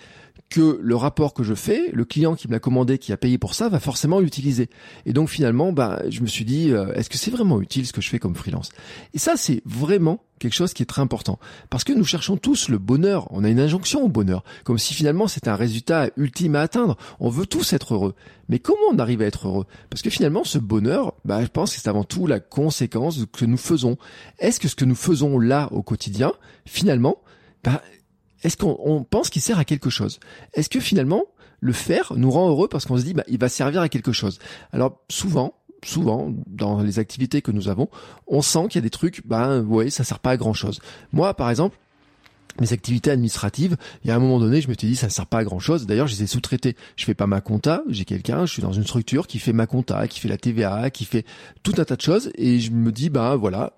que 0.50 0.78
le 0.82 0.96
rapport 0.96 1.34
que 1.34 1.42
je 1.42 1.54
fais, 1.54 1.90
le 1.92 2.04
client 2.04 2.34
qui 2.34 2.48
me 2.48 2.52
l'a 2.52 2.60
commandé, 2.60 2.98
qui 2.98 3.12
a 3.12 3.16
payé 3.16 3.38
pour 3.38 3.54
ça, 3.54 3.68
va 3.68 3.80
forcément 3.80 4.20
l'utiliser. 4.20 4.70
Et 5.04 5.12
donc 5.12 5.28
finalement, 5.28 5.72
bah, 5.72 6.02
je 6.08 6.22
me 6.22 6.26
suis 6.26 6.44
dit, 6.44 6.70
euh, 6.70 6.92
est-ce 6.94 7.10
que 7.10 7.18
c'est 7.18 7.30
vraiment 7.30 7.60
utile 7.60 7.86
ce 7.86 7.92
que 7.92 8.00
je 8.00 8.08
fais 8.08 8.18
comme 8.18 8.34
freelance? 8.34 8.70
Et 9.12 9.18
ça, 9.18 9.34
c'est 9.36 9.62
vraiment 9.66 10.22
quelque 10.38 10.54
chose 10.54 10.72
qui 10.72 10.82
est 10.82 10.86
très 10.86 11.02
important. 11.02 11.38
Parce 11.68 11.84
que 11.84 11.92
nous 11.92 12.04
cherchons 12.04 12.36
tous 12.36 12.68
le 12.68 12.78
bonheur. 12.78 13.26
On 13.30 13.44
a 13.44 13.48
une 13.48 13.60
injonction 13.60 14.02
au 14.04 14.08
bonheur. 14.08 14.44
Comme 14.64 14.78
si 14.78 14.94
finalement 14.94 15.26
c'était 15.26 15.50
un 15.50 15.56
résultat 15.56 16.10
ultime 16.16 16.54
à 16.54 16.60
atteindre. 16.60 16.96
On 17.20 17.28
veut 17.28 17.46
tous 17.46 17.72
être 17.72 17.94
heureux. 17.94 18.14
Mais 18.48 18.58
comment 18.58 18.78
on 18.90 18.98
arrive 18.98 19.20
à 19.20 19.26
être 19.26 19.48
heureux? 19.48 19.66
Parce 19.90 20.00
que 20.00 20.10
finalement, 20.10 20.44
ce 20.44 20.58
bonheur, 20.58 21.14
bah, 21.24 21.42
je 21.42 21.48
pense 21.48 21.74
que 21.74 21.80
c'est 21.80 21.88
avant 21.88 22.04
tout 22.04 22.26
la 22.26 22.40
conséquence 22.40 23.18
de 23.18 23.22
ce 23.22 23.26
que 23.26 23.44
nous 23.44 23.58
faisons. 23.58 23.98
Est-ce 24.38 24.60
que 24.60 24.68
ce 24.68 24.76
que 24.76 24.84
nous 24.84 24.94
faisons 24.94 25.38
là 25.38 25.68
au 25.72 25.82
quotidien, 25.82 26.32
finalement, 26.64 27.18
bah, 27.64 27.82
est-ce 28.42 28.56
qu'on 28.56 29.04
pense 29.08 29.30
qu'il 29.30 29.42
sert 29.42 29.58
à 29.58 29.64
quelque 29.64 29.90
chose? 29.90 30.20
Est-ce 30.54 30.68
que 30.68 30.80
finalement, 30.80 31.24
le 31.60 31.72
faire 31.72 32.12
nous 32.16 32.30
rend 32.30 32.48
heureux 32.48 32.68
parce 32.68 32.86
qu'on 32.86 32.98
se 32.98 33.04
dit, 33.04 33.14
bah, 33.14 33.24
il 33.28 33.38
va 33.38 33.48
servir 33.48 33.80
à 33.80 33.88
quelque 33.88 34.12
chose? 34.12 34.38
Alors 34.72 35.00
souvent, 35.10 35.54
souvent, 35.84 36.32
dans 36.46 36.80
les 36.80 36.98
activités 36.98 37.42
que 37.42 37.50
nous 37.50 37.68
avons, 37.68 37.88
on 38.26 38.42
sent 38.42 38.68
qu'il 38.68 38.76
y 38.76 38.78
a 38.78 38.82
des 38.82 38.90
trucs, 38.90 39.26
bah, 39.26 39.60
ouais, 39.60 39.90
ça 39.90 40.04
sert 40.04 40.18
pas 40.18 40.30
à 40.30 40.36
grand 40.36 40.54
chose. 40.54 40.80
Moi, 41.12 41.34
par 41.34 41.50
exemple, 41.50 41.76
mes 42.60 42.72
activités 42.72 43.10
administratives, 43.10 43.76
il 44.02 44.08
y 44.08 44.10
a 44.10 44.16
un 44.16 44.18
moment 44.18 44.40
donné, 44.40 44.60
je 44.60 44.68
me 44.68 44.74
suis 44.74 44.88
dit, 44.88 44.96
ça 44.96 45.06
ne 45.06 45.12
sert 45.12 45.26
pas 45.26 45.38
à 45.38 45.44
grand 45.44 45.60
chose. 45.60 45.86
D'ailleurs, 45.86 46.08
je 46.08 46.16
les 46.16 46.24
ai 46.24 46.26
sous-traités. 46.26 46.76
Je 46.96 47.04
fais 47.04 47.14
pas 47.14 47.26
ma 47.26 47.40
compta, 47.40 47.82
j'ai 47.88 48.04
quelqu'un, 48.04 48.46
je 48.46 48.52
suis 48.52 48.62
dans 48.62 48.72
une 48.72 48.84
structure 48.84 49.26
qui 49.26 49.38
fait 49.38 49.52
ma 49.52 49.66
compta, 49.66 50.08
qui 50.08 50.18
fait 50.18 50.28
la 50.28 50.38
TVA, 50.38 50.90
qui 50.90 51.04
fait 51.04 51.24
tout 51.62 51.74
un 51.78 51.84
tas 51.84 51.96
de 51.96 52.00
choses. 52.00 52.30
Et 52.34 52.58
je 52.58 52.72
me 52.72 52.90
dis, 52.90 53.10
bah 53.10 53.36
voilà, 53.36 53.74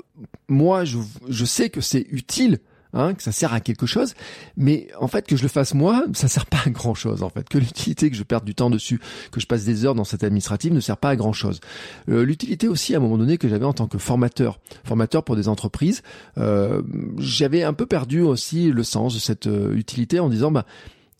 moi, 0.49 0.85
je, 0.85 0.99
je 1.29 1.45
sais 1.45 1.69
que 1.69 1.81
c'est 1.81 2.07
utile 2.11 2.61
Hein, 2.93 3.15
que 3.15 3.23
ça 3.23 3.31
sert 3.31 3.53
à 3.53 3.61
quelque 3.61 3.87
chose, 3.87 4.15
mais 4.57 4.89
en 4.99 5.07
fait 5.07 5.25
que 5.25 5.37
je 5.37 5.43
le 5.43 5.49
fasse 5.49 5.75
moi, 5.75 6.05
ça 6.13 6.27
sert 6.27 6.47
pas 6.47 6.59
à 6.67 6.71
grand 6.71 6.95
chose 6.95 7.23
en 7.23 7.29
fait. 7.29 7.49
Que 7.49 7.59
l'utilité 7.59 8.11
que 8.11 8.17
je 8.17 8.25
perde 8.25 8.45
du 8.45 8.57
temps 8.57 8.69
dessus, 8.69 9.01
que 9.31 9.39
je 9.39 9.47
passe 9.47 9.65
des 9.65 9.85
heures 9.85 9.95
dans 9.95 10.03
cette 10.03 10.25
administrative 10.25 10.73
ne 10.73 10.81
sert 10.81 10.97
pas 10.97 11.11
à 11.11 11.17
grand 11.17 11.33
chose. 11.33 11.61
Euh, 12.09 12.25
l'utilité 12.25 12.67
aussi 12.67 12.95
à 12.95 12.97
un 12.97 13.01
moment 13.01 13.17
donné 13.19 13.39
que 13.39 13.49
j'avais 13.49 13.65
en 13.65 13.73
tant 13.73 13.87
que 13.87 13.99
formateur, 13.99 14.59
formateur 14.83 15.23
pour 15.23 15.37
des 15.37 15.47
entreprises, 15.47 16.03
euh, 16.39 16.83
j'avais 17.19 17.63
un 17.63 17.75
peu 17.75 17.87
perdu 17.87 18.23
aussi 18.23 18.73
le 18.73 18.83
sens 18.83 19.15
de 19.15 19.21
cette 19.21 19.47
euh, 19.47 19.73
utilité 19.77 20.19
en 20.19 20.29
disant 20.29 20.51
bah 20.51 20.67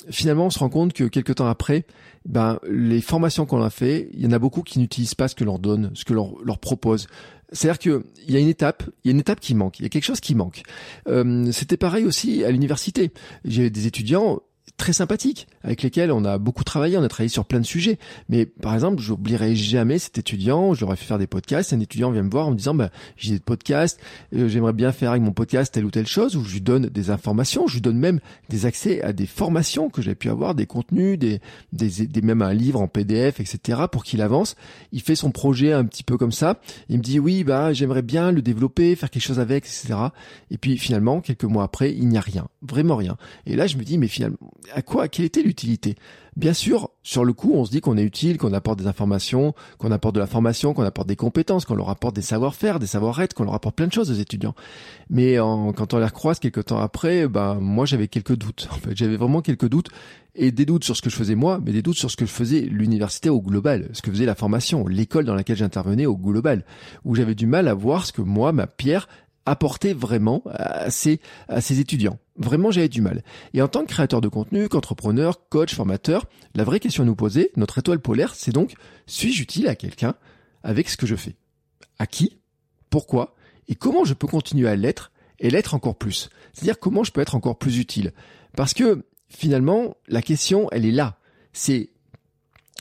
finalement 0.09 0.47
on 0.47 0.51
se 0.51 0.59
rend 0.59 0.71
compte 0.71 0.93
que 0.93 1.05
quelques 1.05 1.37
temps 1.37 1.47
après, 1.47 1.87
ben 2.27 2.59
les 2.69 3.01
formations 3.01 3.47
qu'on 3.47 3.63
a 3.63 3.71
fait, 3.71 4.09
il 4.13 4.25
y 4.25 4.27
en 4.27 4.33
a 4.33 4.41
beaucoup 4.41 4.63
qui 4.63 4.81
n'utilisent 4.81 5.15
pas 5.15 5.29
ce 5.29 5.37
que 5.37 5.45
leur 5.45 5.61
donne, 5.61 5.93
ce 5.95 6.05
que 6.05 6.15
leur 6.15 6.33
leur 6.45 6.59
propose. 6.59 7.07
C'est-à-dire 7.53 7.79
qu'il 7.79 8.03
y 8.29 8.37
a 8.37 8.41
une 8.41 8.49
étape, 8.49 8.85
il 9.05 9.09
y 9.09 9.11
a 9.11 9.13
une 9.13 9.21
étape 9.21 9.41
qui 9.41 9.55
manque, 9.55 9.81
il 9.81 9.83
y 9.83 9.87
a 9.87 9.89
quelque 9.89 10.05
chose 10.05 10.21
qui 10.21 10.35
manque. 10.35 10.63
Euh, 11.09 11.51
C'était 11.53 11.77
pareil 11.77 12.05
aussi 12.05 12.45
à 12.45 12.51
l'université. 12.51 13.13
J'ai 13.45 13.71
des 13.71 13.87
étudiants 13.87 14.41
très 14.77 14.93
sympathiques, 14.93 15.47
avec 15.63 15.83
lesquels 15.83 16.13
on 16.13 16.25
a 16.25 16.39
beaucoup 16.39 16.65
travaillé, 16.65 16.97
on 16.97 17.03
a 17.03 17.09
travaillé 17.09 17.29
sur 17.29 17.45
plein 17.45 17.61
de 17.61 17.67
sujets. 17.67 17.99
Mais 18.29 18.47
par 18.47 18.75
exemple, 18.75 19.01
j'oublierai 19.01 19.55
jamais 19.55 19.99
cet 19.99 20.19
étudiant, 20.19 20.75
je 20.75 20.85
leur 20.85 20.93
ai 20.93 20.97
fait 20.97 21.05
faire 21.05 21.19
des 21.19 21.27
podcasts, 21.27 21.73
un 21.73 21.81
étudiant 21.81 22.11
vient 22.11 22.23
me 22.23 22.31
voir 22.31 22.49
en 22.49 22.51
me 22.53 22.57
disant, 22.57 22.75
bah, 22.75 22.91
j'ai 23.17 23.35
des 23.35 23.41
podcasts, 23.41 24.01
euh, 24.35 24.49
j'aimerais 24.49 24.73
bien 24.73 24.93
faire 24.93 25.11
avec 25.11 25.23
mon 25.23 25.33
podcast 25.33 25.73
telle 25.73 25.85
ou 25.85 25.91
telle 25.91 26.07
chose, 26.07 26.37
où 26.37 26.45
je 26.45 26.53
lui 26.53 26.61
donne 26.61 26.87
des 26.87 27.11
informations, 27.11 27.67
je 27.67 27.75
lui 27.75 27.81
donne 27.81 27.99
même 27.99 28.21
des 28.49 28.67
accès 28.67 29.03
à 29.03 29.13
des 29.13 29.27
formations 29.27 29.91
que 29.91 30.03
j'ai 30.03 30.15
pu 30.15 30.31
avoir, 30.31 30.55
des 30.55 30.67
contenus, 30.67 31.19
des, 31.19 31.41
des, 31.73 32.07
des 32.07 32.23
même 32.23 32.43
un 32.43 32.55
livre 32.55 32.81
en 32.81 32.89
PDF, 32.89 33.41
etc., 33.41 33.83
pour 33.91 34.05
qu'il 34.05 34.23
avance. 34.23 34.57
Il 34.93 35.03
fait 35.03 35.15
son 35.15 35.31
projet 35.31 35.73
un 35.73 35.85
petit 35.85 36.03
peu 36.03 36.17
comme 36.17 36.33
ça. 36.33 36.61
Il 36.89 36.99
me 36.99 37.03
dit, 37.03 37.19
oui, 37.19 37.45
bah, 37.45 37.73
j'aimerais 37.73 38.03
bien 38.03 38.33
le 38.33 38.43
développer, 38.43 38.97
faire 38.97 39.11
quelque 39.11 39.23
chose 39.23 39.41
avec, 39.41 39.65
etc. 39.65 39.95
Et 40.51 40.59
puis 40.59 40.79
finalement, 40.79 41.21
quelques 41.21 41.45
mois 41.45 41.65
après, 41.65 41.93
il 41.93 42.09
n'y 42.09 42.19
a 42.19 42.21
rien, 42.21 42.49
vraiment 42.63 42.97
rien. 42.97 43.17
Et 43.47 43.57
là, 43.57 43.67
je 43.67 43.77
me 43.77 43.83
dis, 43.83 43.99
mais 43.99 44.09
finalement, 44.09 44.39
à 44.75 44.83
quoi, 44.83 45.09
quelle 45.09 45.27
était 45.27 45.43
Bien 46.37 46.53
sûr, 46.53 46.91
sur 47.03 47.25
le 47.25 47.33
coup, 47.33 47.53
on 47.55 47.65
se 47.65 47.71
dit 47.71 47.81
qu'on 47.81 47.97
est 47.97 48.03
utile, 48.03 48.39
qu'on 48.39 48.53
apporte 48.53 48.79
des 48.79 48.87
informations, 48.87 49.55
qu'on 49.79 49.91
apporte 49.91 50.15
de 50.15 50.21
la 50.21 50.27
formation, 50.27 50.75
qu'on 50.75 50.85
apporte 50.85 51.09
des 51.09 51.17
compétences, 51.17 51.65
qu'on 51.65 51.75
leur 51.75 51.91
apporte 51.91 52.15
des 52.15 52.23
savoir-faire, 52.23 52.79
des 52.79 52.87
savoir-être, 52.87 53.35
qu'on 53.35 53.45
leur 53.45 53.55
apporte 53.55 53.77
plein 53.77 53.89
de 53.89 53.93
choses 53.93 54.11
aux 54.11 54.15
étudiants. 54.15 54.55
Mais 55.11 55.37
quand 55.37 55.93
on 55.93 55.99
les 55.99 56.07
recroise 56.07 56.39
quelques 56.39 56.67
temps 56.67 56.79
après, 56.79 57.29
ben 57.29 57.55
moi 57.57 57.85
j'avais 57.85 58.09
quelques 58.09 58.37
doutes. 58.37 58.69
En 58.71 58.77
fait, 58.77 58.97
j'avais 58.97 59.17
vraiment 59.17 59.43
quelques 59.43 59.69
doutes 59.69 59.89
et 60.35 60.53
des 60.53 60.65
doutes 60.65 60.85
sur 60.85 60.97
ce 60.97 61.03
que 61.03 61.11
je 61.11 61.17
faisais 61.17 61.35
moi, 61.35 61.61
mais 61.65 61.73
des 61.73 61.83
doutes 61.83 61.99
sur 61.99 62.11
ce 62.11 62.17
que 62.17 62.27
je 62.27 62.31
faisais 62.31 62.61
l'université 62.61 63.29
au 63.29 63.41
global, 63.41 63.89
ce 63.93 64.03
que 64.03 64.11
faisait 64.11 64.27
la 64.27 64.35
formation, 64.35 64.87
l'école 64.87 65.25
dans 65.25 65.35
laquelle 65.35 65.57
j'intervenais 65.57 66.07
au 66.07 66.17
global, 66.17 66.65
où 67.05 67.15
j'avais 67.15 67.35
du 67.35 67.47
mal 67.47 67.69
à 67.69 67.75
voir 67.75 68.07
ce 68.07 68.13
que 68.13 68.23
moi, 68.23 68.53
ma 68.53 68.67
pierre, 68.67 69.09
apporter 69.47 69.93
vraiment 69.93 70.43
à 70.47 70.91
ces, 70.91 71.21
à 71.49 71.61
ces 71.61 71.81
étudiants. 71.81 72.19
Vraiment, 72.41 72.71
j'avais 72.71 72.89
du 72.89 73.03
mal. 73.03 73.23
Et 73.53 73.61
en 73.61 73.69
tant 73.69 73.83
que 73.83 73.89
créateur 73.89 74.23
de 74.23 74.29
contenu, 74.29 74.69
qu'entrepreneur, 74.71 75.47
coach, 75.51 75.75
formateur, 75.75 76.27
la 76.55 76.65
vraie 76.65 76.81
question 76.81 77.03
à 77.03 77.07
nous 77.07 77.15
poser, 77.15 77.53
notre 77.57 77.79
étoile 77.79 78.01
polaire, 78.01 78.35
c'est 78.35 78.51
donc, 78.51 78.75
suis-je 79.07 79.43
utile 79.43 79.69
à 79.69 79.75
quelqu'un 79.75 80.15
avec 80.63 80.89
ce 80.89 80.97
que 80.97 81.07
je 81.07 81.17
fais? 81.17 81.37
À 81.99 82.07
qui? 82.07 82.39
Pourquoi? 82.89 83.37
Et 83.69 83.75
comment 83.75 84.05
je 84.05 84.15
peux 84.15 84.27
continuer 84.27 84.69
à 84.69 84.75
l'être 84.75 85.13
et 85.39 85.51
l'être 85.51 85.75
encore 85.75 85.97
plus? 85.97 86.31
C'est-à-dire 86.55 86.79
comment 86.79 87.05
je 87.05 87.13
peux 87.13 87.21
être 87.21 87.35
encore 87.35 87.59
plus 87.59 87.79
utile? 87.79 88.13
Parce 88.57 88.73
que 88.73 89.05
finalement, 89.29 89.99
la 90.09 90.23
question, 90.23 90.69
elle 90.73 90.87
est 90.87 90.93
là. 90.93 91.19
C'est 91.53 91.91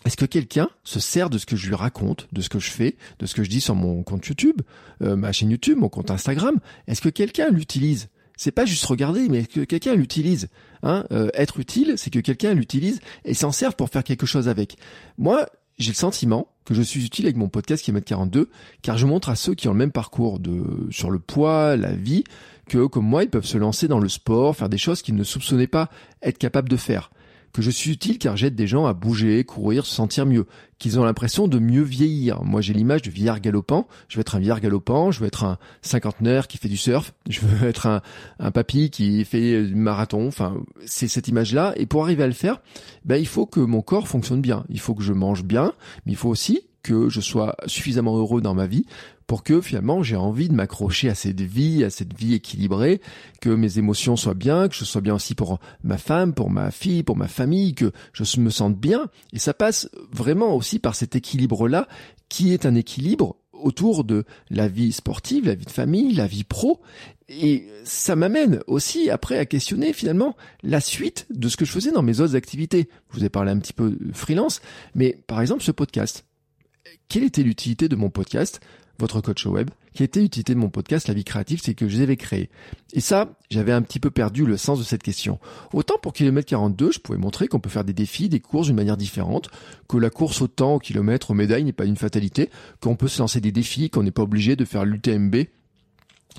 est-ce 0.06 0.16
que 0.16 0.26
quelqu'un 0.26 0.70
se 0.86 1.02
sert 1.02 1.30
de 1.30 1.38
ce 1.38 1.46
que 1.46 1.58
je 1.58 1.68
lui 1.68 1.76
raconte, 1.76 2.30
de 2.32 2.40
ce 2.40 2.48
que 2.48 2.60
je 2.60 2.72
fais, 2.72 2.96
de 3.20 3.26
ce 3.26 3.36
que 3.36 3.44
je 3.44 3.50
dis 3.50 3.60
sur 3.60 3.76
mon 3.76 4.04
compte 4.04 4.26
YouTube, 4.26 4.62
euh, 5.02 5.18
ma 5.18 5.34
chaîne 5.34 5.52
YouTube, 5.52 5.78
mon 5.78 5.90
compte 5.90 6.12
Instagram? 6.12 6.60
Est-ce 6.88 7.02
que 7.02 7.10
quelqu'un 7.10 7.50
l'utilise? 7.50 8.08
C'est 8.40 8.52
pas 8.52 8.66
juste 8.66 8.86
regarder, 8.86 9.28
mais 9.28 9.44
que 9.44 9.66
quelqu'un 9.66 9.96
l'utilise 9.96 10.48
hein 10.82 11.04
euh, 11.12 11.28
Être 11.34 11.60
utile, 11.60 11.96
c'est 11.98 12.10
que 12.10 12.20
quelqu'un 12.20 12.54
l'utilise 12.54 13.02
et 13.26 13.34
s'en 13.34 13.52
serve 13.52 13.76
pour 13.76 13.90
faire 13.90 14.02
quelque 14.02 14.26
chose 14.26 14.48
avec. 14.48 14.78
Moi, 15.18 15.46
j'ai 15.78 15.92
le 15.92 15.98
sentiment 15.98 16.48
que 16.64 16.74
je 16.74 16.82
suis 16.82 17.06
utile 17.06 17.26
avec 17.26 17.36
mon 17.36 17.50
podcast 17.50 17.84
qui 17.84 17.92
est 17.92 18.02
42 18.02 18.50
car 18.82 18.98
je 18.98 19.06
montre 19.06 19.28
à 19.28 19.36
ceux 19.36 19.56
qui 19.56 19.68
ont 19.68 19.74
le 19.74 19.78
même 19.78 19.92
parcours 19.92 20.40
de 20.40 20.64
sur 20.90 21.12
le 21.12 21.20
poids, 21.20 21.76
la 21.76 21.92
vie, 21.92 22.24
que 22.70 22.86
comme 22.86 23.06
moi, 23.06 23.24
ils 23.26 23.30
peuvent 23.30 23.46
se 23.46 23.58
lancer 23.58 23.90
dans 23.90 24.00
le 24.00 24.08
sport, 24.08 24.56
faire 24.56 24.70
des 24.70 24.78
choses 24.78 25.02
qu'ils 25.02 25.16
ne 25.16 25.26
soupçonnaient 25.26 25.68
pas 25.68 25.90
être 26.22 26.38
capables 26.38 26.70
de 26.70 26.78
faire 26.78 27.12
que 27.54 27.62
je 27.62 27.70
suis 27.70 27.92
utile 27.92 28.18
car 28.18 28.38
j'aide 28.38 28.56
des 28.56 28.68
gens 28.68 28.86
à 28.86 28.94
bouger, 28.94 29.44
courir, 29.44 29.86
se 29.86 29.94
sentir 29.94 30.26
mieux, 30.26 30.46
qu'ils 30.78 31.00
ont 31.00 31.04
l'impression 31.04 31.48
de 31.48 31.60
mieux 31.60 31.82
vieillir. 31.82 32.44
Moi, 32.44 32.62
j'ai 32.62 32.74
l'image 32.74 33.02
du 33.02 33.10
vieillard 33.10 33.42
galopant. 33.42 33.88
Je 34.08 34.18
veux 34.18 34.22
être 34.22 34.36
un 34.36 34.40
vieillard 34.40 34.62
galopant, 34.62 35.12
je 35.12 35.20
veux 35.20 35.28
être 35.28 35.44
un 35.44 35.58
cinquantenaire 35.82 36.48
qui 36.48 36.58
fait 36.58 36.70
du 36.70 36.78
surf, 36.78 37.14
je 37.30 37.42
veux 37.42 37.68
être 37.68 37.88
un, 37.88 38.02
un 38.40 38.52
papy 38.52 38.90
qui 38.90 39.26
fait 39.26 39.64
du 39.64 39.76
marathon. 39.76 40.28
Enfin, 40.28 40.56
c'est 40.86 41.08
cette 41.08 41.28
image-là. 41.28 41.74
Et 41.78 41.86
pour 41.86 42.04
arriver 42.04 42.24
à 42.24 42.28
le 42.28 42.34
faire, 42.34 42.62
ben, 43.06 43.18
il 43.18 43.28
faut 43.28 43.46
que 43.46 43.60
mon 43.60 43.82
corps 43.82 44.08
fonctionne 44.08 44.42
bien. 44.42 44.66
Il 44.70 44.80
faut 44.80 44.96
que 44.96 45.04
je 45.04 45.14
mange 45.14 45.44
bien, 45.44 45.74
mais 46.06 46.14
il 46.14 46.18
faut 46.18 46.30
aussi 46.30 46.62
que 46.82 47.10
je 47.10 47.20
sois 47.20 47.56
suffisamment 47.66 48.18
heureux 48.18 48.42
dans 48.42 48.54
ma 48.54 48.66
vie 48.66 48.86
pour 49.30 49.44
que 49.44 49.62
finalement 49.62 50.02
j'ai 50.02 50.16
envie 50.16 50.50
de 50.50 50.56
m'accrocher 50.56 51.08
à 51.08 51.14
cette 51.14 51.40
vie, 51.40 51.84
à 51.84 51.92
cette 51.92 52.18
vie 52.18 52.34
équilibrée, 52.34 53.00
que 53.42 53.52
mes 53.52 53.78
émotions 53.78 54.16
soient 54.16 54.34
bien, 54.34 54.68
que 54.68 54.74
je 54.74 54.84
sois 54.84 55.02
bien 55.02 55.14
aussi 55.14 55.36
pour 55.36 55.60
ma 55.84 56.00
femme, 56.00 56.34
pour 56.34 56.50
ma 56.50 56.72
fille, 56.72 57.04
pour 57.04 57.16
ma 57.16 57.28
famille, 57.28 57.76
que 57.76 57.92
je 58.12 58.40
me 58.40 58.50
sente 58.50 58.76
bien. 58.76 59.08
Et 59.32 59.38
ça 59.38 59.54
passe 59.54 59.88
vraiment 60.12 60.56
aussi 60.56 60.80
par 60.80 60.96
cet 60.96 61.16
équilibre-là, 61.16 61.88
qui 62.28 62.54
est 62.54 62.66
un 62.66 62.74
équilibre 62.74 63.36
autour 63.54 64.04
de 64.04 64.26
la 64.50 64.68
vie 64.68 64.92
sportive, 64.92 65.46
la 65.46 65.54
vie 65.54 65.66
de 65.66 65.72
famille, 65.72 66.12
la 66.16 66.26
vie 66.26 66.44
pro. 66.44 66.82
Et 67.28 67.68
ça 67.84 68.16
m'amène 68.16 68.62
aussi 68.66 69.12
après 69.12 69.38
à 69.38 69.46
questionner 69.46 69.94
finalement 69.94 70.36
la 70.64 70.82
suite 70.82 71.28
de 71.30 71.50
ce 71.50 71.56
que 71.56 71.66
je 71.66 71.72
faisais 71.72 71.92
dans 71.92 72.02
mes 72.02 72.20
autres 72.20 72.36
activités. 72.36 72.90
Je 73.12 73.20
vous 73.20 73.26
ai 73.26 73.30
parlé 73.30 73.52
un 73.52 73.60
petit 73.60 73.74
peu 73.74 73.92
de 73.92 74.12
freelance, 74.12 74.60
mais 74.96 75.20
par 75.28 75.40
exemple 75.40 75.62
ce 75.62 75.72
podcast. 75.72 76.26
Quelle 77.10 77.24
était 77.24 77.44
l'utilité 77.44 77.90
de 77.90 77.96
mon 77.96 78.10
podcast? 78.10 78.60
Votre 79.00 79.22
coach 79.22 79.46
web, 79.46 79.70
qui 79.94 80.04
était 80.04 80.20
l'utilité 80.20 80.54
de 80.54 80.60
mon 80.60 80.70
podcast 80.70 81.08
La 81.08 81.14
vie 81.14 81.24
créative, 81.24 81.62
c'est 81.64 81.74
que 81.74 81.88
je 81.88 82.04
les 82.04 82.18
créé. 82.18 82.50
Et 82.94 83.00
ça, 83.00 83.30
j'avais 83.50 83.72
un 83.72 83.82
petit 83.82 84.00
peu 84.00 84.12
perdu 84.12 84.46
le 84.46 84.58
sens 84.58 84.78
de 84.80 84.84
cette 84.84 85.04
question. 85.04 85.40
Autant 85.74 85.98
pour 86.02 86.14
kilomètre 86.14 86.48
42, 86.48 86.92
je 86.92 87.00
pouvais 87.00 87.18
montrer 87.18 87.48
qu'on 87.48 87.60
peut 87.60 87.70
faire 87.70 87.84
des 87.84 87.94
défis, 87.94 88.30
des 88.30 88.40
courses 88.40 88.68
d'une 88.68 88.76
manière 88.76 88.98
différente, 88.98 89.50
que 89.88 89.98
la 89.98 90.10
course 90.10 90.42
au 90.42 90.48
temps, 90.48 90.76
au 90.76 90.80
kilomètre, 90.80 91.32
aux 91.32 91.36
médailles 91.36 91.64
n'est 91.64 91.74
pas 91.74 91.86
une 91.86 91.98
fatalité, 91.98 92.50
qu'on 92.82 92.96
peut 92.96 93.08
se 93.08 93.20
lancer 93.20 93.42
des 93.42 93.52
défis, 93.52 93.90
qu'on 93.90 94.04
n'est 94.04 94.12
pas 94.12 94.24
obligé 94.24 94.56
de 94.56 94.66
faire 94.66 94.86
l'UTMB 94.86 95.36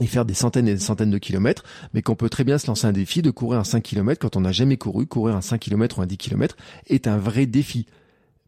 et 0.00 0.06
faire 0.06 0.24
des 0.24 0.34
centaines 0.34 0.68
et 0.68 0.74
des 0.74 0.80
centaines 0.80 1.10
de 1.10 1.18
kilomètres, 1.18 1.64
mais 1.92 2.02
qu'on 2.02 2.14
peut 2.14 2.28
très 2.28 2.44
bien 2.44 2.58
se 2.58 2.66
lancer 2.66 2.86
un 2.86 2.92
défi 2.92 3.22
de 3.22 3.30
courir 3.30 3.58
un 3.58 3.64
5 3.64 3.82
km 3.82 4.20
quand 4.20 4.36
on 4.36 4.42
n'a 4.42 4.52
jamais 4.52 4.76
couru, 4.76 5.06
courir 5.06 5.36
un 5.36 5.40
5 5.40 5.58
km 5.58 5.98
ou 5.98 6.02
un 6.02 6.06
10 6.06 6.16
km 6.16 6.56
est 6.86 7.06
un 7.06 7.18
vrai 7.18 7.46
défi. 7.46 7.86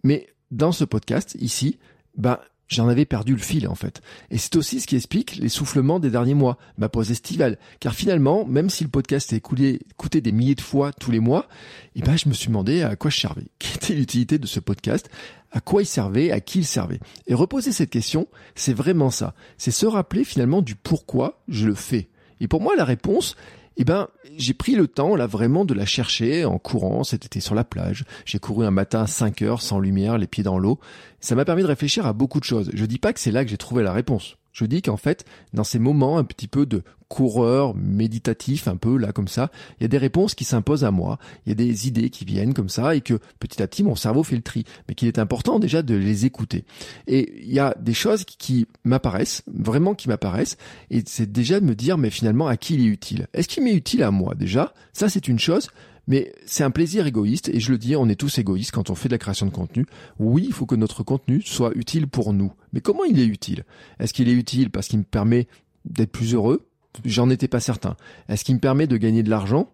Mais 0.04 0.28
dans 0.50 0.72
ce 0.72 0.84
podcast, 0.84 1.36
ici, 1.40 1.78
ben, 2.16 2.38
j'en 2.72 2.88
avais 2.88 3.04
perdu 3.04 3.32
le 3.32 3.40
fil 3.40 3.68
en 3.68 3.74
fait. 3.74 4.00
Et 4.30 4.38
c'est 4.38 4.56
aussi 4.56 4.80
ce 4.80 4.86
qui 4.86 4.96
explique 4.96 5.36
l'essoufflement 5.36 6.00
des 6.00 6.10
derniers 6.10 6.34
mois, 6.34 6.58
ma 6.78 6.88
pause 6.88 7.10
estivale. 7.10 7.58
Car 7.80 7.94
finalement, 7.94 8.44
même 8.46 8.70
si 8.70 8.84
le 8.84 8.90
podcast 8.90 9.32
est 9.32 9.36
écoulé, 9.36 9.80
écouté 9.90 10.20
des 10.20 10.32
milliers 10.32 10.54
de 10.54 10.60
fois 10.60 10.92
tous 10.92 11.10
les 11.10 11.20
mois, 11.20 11.48
eh 11.94 12.02
ben 12.02 12.16
je 12.16 12.28
me 12.28 12.34
suis 12.34 12.48
demandé 12.48 12.82
à 12.82 12.96
quoi 12.96 13.10
je 13.10 13.20
servais. 13.20 13.44
Quelle 13.58 13.74
était 13.76 13.94
l'utilité 13.94 14.38
de 14.38 14.46
ce 14.46 14.60
podcast? 14.60 15.10
À 15.50 15.60
quoi 15.60 15.82
il 15.82 15.86
servait? 15.86 16.30
À 16.30 16.40
qui 16.40 16.60
il 16.60 16.66
servait? 16.66 17.00
Et 17.26 17.34
reposer 17.34 17.72
cette 17.72 17.90
question, 17.90 18.26
c'est 18.54 18.72
vraiment 18.72 19.10
ça. 19.10 19.34
C'est 19.58 19.70
se 19.70 19.86
rappeler 19.86 20.24
finalement 20.24 20.62
du 20.62 20.74
pourquoi 20.74 21.42
je 21.48 21.66
le 21.66 21.74
fais. 21.74 22.08
Et 22.40 22.48
pour 22.48 22.60
moi, 22.60 22.74
la 22.74 22.84
réponse, 22.84 23.36
eh 23.76 23.84
ben, 23.84 24.08
j'ai 24.36 24.54
pris 24.54 24.74
le 24.74 24.86
temps, 24.86 25.16
là, 25.16 25.26
vraiment 25.26 25.64
de 25.64 25.74
la 25.74 25.86
chercher 25.86 26.44
en 26.44 26.58
courant 26.58 27.04
cet 27.04 27.24
été 27.24 27.40
sur 27.40 27.54
la 27.54 27.64
plage. 27.64 28.04
J'ai 28.24 28.38
couru 28.38 28.66
un 28.66 28.70
matin 28.70 29.02
à 29.02 29.06
5 29.06 29.42
heures, 29.42 29.62
sans 29.62 29.80
lumière, 29.80 30.18
les 30.18 30.26
pieds 30.26 30.44
dans 30.44 30.58
l'eau. 30.58 30.78
Ça 31.20 31.34
m'a 31.34 31.44
permis 31.44 31.62
de 31.62 31.68
réfléchir 31.68 32.06
à 32.06 32.12
beaucoup 32.12 32.40
de 32.40 32.44
choses. 32.44 32.70
Je 32.74 32.84
dis 32.84 32.98
pas 32.98 33.12
que 33.12 33.20
c'est 33.20 33.30
là 33.30 33.44
que 33.44 33.50
j'ai 33.50 33.56
trouvé 33.56 33.82
la 33.82 33.92
réponse. 33.92 34.36
Je 34.52 34.64
dis 34.64 34.82
qu'en 34.82 34.96
fait, 34.96 35.24
dans 35.52 35.64
ces 35.64 35.78
moments 35.78 36.18
un 36.18 36.24
petit 36.24 36.48
peu 36.48 36.66
de 36.66 36.82
coureur 37.08 37.74
méditatif, 37.74 38.68
un 38.68 38.76
peu 38.76 38.96
là 38.96 39.12
comme 39.12 39.28
ça, 39.28 39.50
il 39.78 39.82
y 39.82 39.84
a 39.84 39.88
des 39.88 39.98
réponses 39.98 40.34
qui 40.34 40.44
s'imposent 40.44 40.84
à 40.84 40.90
moi, 40.90 41.18
il 41.44 41.50
y 41.50 41.52
a 41.52 41.54
des 41.54 41.86
idées 41.86 42.08
qui 42.08 42.24
viennent 42.24 42.54
comme 42.54 42.70
ça 42.70 42.96
et 42.96 43.02
que 43.02 43.20
petit 43.38 43.62
à 43.62 43.66
petit 43.66 43.82
mon 43.82 43.96
cerveau 43.96 44.22
fait 44.22 44.36
le 44.36 44.42
tri, 44.42 44.64
mais 44.88 44.94
qu'il 44.94 45.08
est 45.08 45.18
important 45.18 45.58
déjà 45.58 45.82
de 45.82 45.94
les 45.94 46.24
écouter. 46.24 46.64
Et 47.06 47.42
il 47.42 47.52
y 47.52 47.58
a 47.58 47.74
des 47.78 47.92
choses 47.92 48.24
qui 48.24 48.66
m'apparaissent, 48.84 49.42
vraiment 49.46 49.94
qui 49.94 50.08
m'apparaissent, 50.08 50.56
et 50.90 51.02
c'est 51.06 51.30
déjà 51.30 51.60
de 51.60 51.66
me 51.66 51.74
dire 51.74 51.98
mais 51.98 52.08
finalement 52.10 52.46
à 52.46 52.56
qui 52.56 52.74
il 52.74 52.80
est 52.82 52.88
utile? 52.88 53.28
Est-ce 53.34 53.48
qu'il 53.48 53.62
m'est 53.62 53.74
utile 53.74 54.02
à 54.02 54.10
moi 54.10 54.34
déjà? 54.34 54.72
Ça 54.94 55.10
c'est 55.10 55.28
une 55.28 55.38
chose, 55.38 55.68
mais 56.06 56.32
c'est 56.46 56.64
un 56.64 56.70
plaisir 56.70 57.06
égoïste, 57.06 57.48
et 57.48 57.60
je 57.60 57.70
le 57.70 57.78
dis, 57.78 57.96
on 57.96 58.08
est 58.08 58.16
tous 58.16 58.38
égoïstes 58.38 58.72
quand 58.72 58.90
on 58.90 58.94
fait 58.94 59.08
de 59.08 59.14
la 59.14 59.18
création 59.18 59.46
de 59.46 59.52
contenu. 59.52 59.86
Oui, 60.18 60.44
il 60.46 60.52
faut 60.52 60.66
que 60.66 60.74
notre 60.74 61.02
contenu 61.02 61.42
soit 61.42 61.72
utile 61.74 62.08
pour 62.08 62.32
nous. 62.32 62.52
Mais 62.72 62.80
comment 62.80 63.04
il 63.04 63.20
est 63.20 63.26
utile? 63.26 63.64
Est-ce 63.98 64.12
qu'il 64.12 64.28
est 64.28 64.34
utile 64.34 64.70
parce 64.70 64.88
qu'il 64.88 64.98
me 64.98 65.04
permet 65.04 65.46
d'être 65.84 66.12
plus 66.12 66.34
heureux? 66.34 66.66
J'en 67.04 67.30
étais 67.30 67.48
pas 67.48 67.60
certain. 67.60 67.96
Est-ce 68.28 68.44
qu'il 68.44 68.54
me 68.54 68.60
permet 68.60 68.86
de 68.86 68.96
gagner 68.96 69.22
de 69.22 69.30
l'argent? 69.30 69.70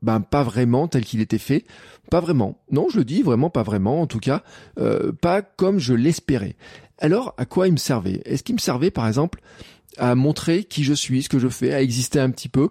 Ben 0.00 0.20
pas 0.20 0.44
vraiment 0.44 0.86
tel 0.86 1.04
qu'il 1.04 1.20
était 1.20 1.38
fait, 1.38 1.64
pas 2.08 2.20
vraiment. 2.20 2.58
Non, 2.70 2.88
je 2.88 2.98
le 2.98 3.04
dis 3.04 3.22
vraiment 3.22 3.50
pas 3.50 3.64
vraiment. 3.64 4.00
En 4.00 4.06
tout 4.06 4.20
cas, 4.20 4.42
euh, 4.78 5.12
pas 5.12 5.42
comme 5.42 5.78
je 5.78 5.92
l'espérais. 5.92 6.54
Alors, 6.98 7.34
à 7.36 7.46
quoi 7.46 7.66
il 7.68 7.72
me 7.72 7.78
servait? 7.78 8.22
Est-ce 8.24 8.42
qu'il 8.42 8.54
me 8.54 8.60
servait, 8.60 8.90
par 8.90 9.06
exemple, 9.06 9.40
à 9.96 10.14
montrer 10.14 10.64
qui 10.64 10.84
je 10.84 10.92
suis, 10.92 11.22
ce 11.22 11.28
que 11.28 11.38
je 11.38 11.48
fais, 11.48 11.72
à 11.72 11.82
exister 11.82 12.20
un 12.20 12.30
petit 12.30 12.48
peu. 12.48 12.70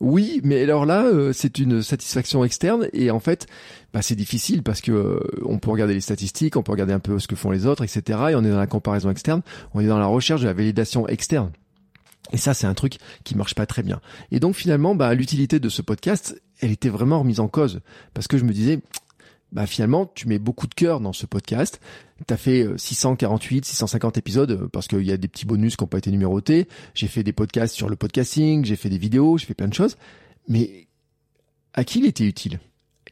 Oui, 0.00 0.40
mais 0.42 0.62
alors 0.62 0.86
là, 0.86 1.04
euh, 1.04 1.32
c'est 1.32 1.58
une 1.58 1.82
satisfaction 1.82 2.44
externe 2.44 2.88
et 2.92 3.10
en 3.10 3.20
fait, 3.20 3.46
bah, 3.92 4.02
c'est 4.02 4.16
difficile 4.16 4.62
parce 4.62 4.80
que 4.80 4.92
euh, 4.92 5.20
on 5.44 5.58
peut 5.58 5.70
regarder 5.70 5.94
les 5.94 6.00
statistiques, 6.00 6.56
on 6.56 6.62
peut 6.62 6.72
regarder 6.72 6.92
un 6.92 7.00
peu 7.00 7.18
ce 7.18 7.28
que 7.28 7.36
font 7.36 7.50
les 7.50 7.66
autres, 7.66 7.84
etc. 7.84 8.18
Et 8.30 8.34
on 8.34 8.44
est 8.44 8.50
dans 8.50 8.58
la 8.58 8.66
comparaison 8.66 9.10
externe, 9.10 9.42
on 9.74 9.80
est 9.80 9.86
dans 9.86 9.98
la 9.98 10.06
recherche 10.06 10.40
de 10.40 10.46
la 10.46 10.54
validation 10.54 11.06
externe. 11.06 11.52
Et 12.32 12.38
ça, 12.38 12.54
c'est 12.54 12.66
un 12.66 12.74
truc 12.74 12.96
qui 13.22 13.36
marche 13.36 13.54
pas 13.54 13.66
très 13.66 13.82
bien. 13.82 14.00
Et 14.30 14.40
donc 14.40 14.54
finalement, 14.54 14.94
bah, 14.94 15.14
l'utilité 15.14 15.60
de 15.60 15.68
ce 15.68 15.82
podcast, 15.82 16.40
elle 16.60 16.70
était 16.70 16.88
vraiment 16.88 17.18
remise 17.20 17.40
en 17.40 17.48
cause 17.48 17.80
parce 18.14 18.26
que 18.26 18.38
je 18.38 18.44
me 18.44 18.52
disais, 18.52 18.80
bah 19.54 19.66
finalement 19.66 20.10
tu 20.14 20.28
mets 20.28 20.38
beaucoup 20.38 20.66
de 20.66 20.74
cœur 20.74 21.00
dans 21.00 21.12
ce 21.12 21.26
podcast. 21.26 21.80
Tu 22.26 22.34
as 22.34 22.36
fait 22.36 22.66
648, 22.76 23.58
euh, 23.58 23.66
650 23.66 24.18
épisodes 24.18 24.50
euh, 24.50 24.68
parce 24.68 24.88
qu'il 24.88 25.02
y 25.02 25.12
a 25.12 25.16
des 25.16 25.28
petits 25.28 25.46
bonus 25.46 25.76
qui 25.76 25.84
n'ont 25.84 25.88
pas 25.88 25.98
été 25.98 26.10
numérotés. 26.10 26.68
J'ai 26.94 27.06
fait 27.06 27.22
des 27.22 27.32
podcasts 27.32 27.74
sur 27.74 27.88
le 27.88 27.96
podcasting, 27.96 28.64
j'ai 28.64 28.76
fait 28.76 28.90
des 28.90 28.98
vidéos, 28.98 29.38
j'ai 29.38 29.46
fait 29.46 29.54
plein 29.54 29.68
de 29.68 29.74
choses. 29.74 29.96
Mais 30.48 30.88
à 31.72 31.84
qui 31.84 32.00
il 32.00 32.06
était 32.06 32.24
utile? 32.24 32.60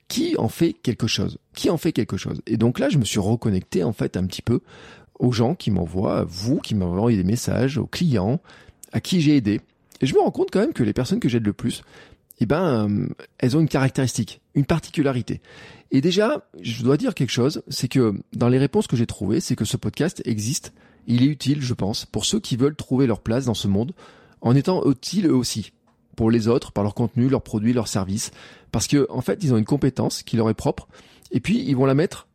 Qui 0.09 0.37
en 0.37 0.49
fait 0.49 0.75
quelque 0.75 1.07
chose? 1.07 1.39
Qui 1.55 1.71
en 1.71 1.79
fait 1.79 1.93
quelque 1.93 2.17
chose? 2.17 2.43
Et 2.47 2.57
donc 2.57 2.79
là, 2.79 2.89
je 2.89 2.99
me 2.99 3.05
suis 3.05 3.21
reconnecté 3.21 3.85
en 3.85 3.93
fait 3.93 4.17
un 4.17 4.27
petit 4.27 4.43
peu 4.43 4.61
aux 5.19 5.33
gens 5.33 5.55
qui 5.55 5.71
m'envoient, 5.71 6.25
vous 6.29 6.59
qui 6.59 6.75
m'envoyez 6.75 7.17
des 7.17 7.25
messages, 7.25 7.79
aux 7.79 7.87
clients, 7.87 8.41
à 8.93 9.01
qui 9.01 9.21
j'ai 9.21 9.37
aidé. 9.37 9.61
Et 10.01 10.07
je 10.07 10.15
me 10.15 10.21
rends 10.21 10.33
compte 10.33 10.51
quand 10.51 10.61
même 10.61 10.73
que 10.73 10.83
les 10.83 10.93
personnes 10.93 11.21
que 11.21 11.29
j'aide 11.29 11.47
le 11.47 11.53
plus, 11.53 11.83
eh 12.43 12.47
ben, 12.47 12.89
euh, 12.89 13.09
elles 13.39 13.57
ont 13.57 13.61
une 13.61 13.69
caractéristique, 13.69 14.41
une 14.55 14.65
particularité. 14.65 15.41
Et 15.91 16.01
déjà, 16.01 16.49
je 16.61 16.83
dois 16.83 16.97
dire 16.97 17.15
quelque 17.15 17.31
chose, 17.31 17.63
c'est 17.69 17.89
que 17.89 18.15
dans 18.33 18.49
les 18.49 18.59
réponses 18.59 18.87
que 18.87 18.97
j'ai 18.97 19.07
trouvées, 19.07 19.41
c'est 19.41 19.57
que 19.57 19.65
ce 19.65 19.77
podcast 19.77 20.23
existe, 20.25 20.73
il 21.07 21.23
est 21.23 21.27
utile, 21.27 21.63
je 21.63 21.75
pense, 21.75 22.07
pour 22.07 22.25
ceux 22.25 22.41
qui 22.41 22.57
veulent 22.57 22.77
trouver 22.77 23.07
leur 23.07 23.21
place 23.21 23.45
dans 23.45 23.55
ce 23.55 23.69
monde, 23.69 23.93
en 24.41 24.57
étant 24.57 24.89
utile 24.89 25.27
eux 25.27 25.35
aussi, 25.35 25.73
pour 26.17 26.31
les 26.31 26.49
autres, 26.49 26.73
par 26.73 26.85
leur 26.85 26.95
contenu, 26.95 27.29
leurs 27.29 27.43
produits, 27.43 27.73
leurs 27.73 27.89
services, 27.89 28.31
parce 28.71 28.87
que 28.87 29.07
en 29.11 29.21
fait, 29.21 29.39
ils 29.43 29.53
ont 29.53 29.59
une 29.59 29.65
compétence 29.65 30.23
qui 30.23 30.37
leur 30.37 30.51
est 30.51 30.55
propre, 30.55 30.89
et 31.31 31.41
puis 31.41 31.63
ils 31.67 31.77
vont 31.77 31.87
la 31.87 31.95
mettre 31.95 32.27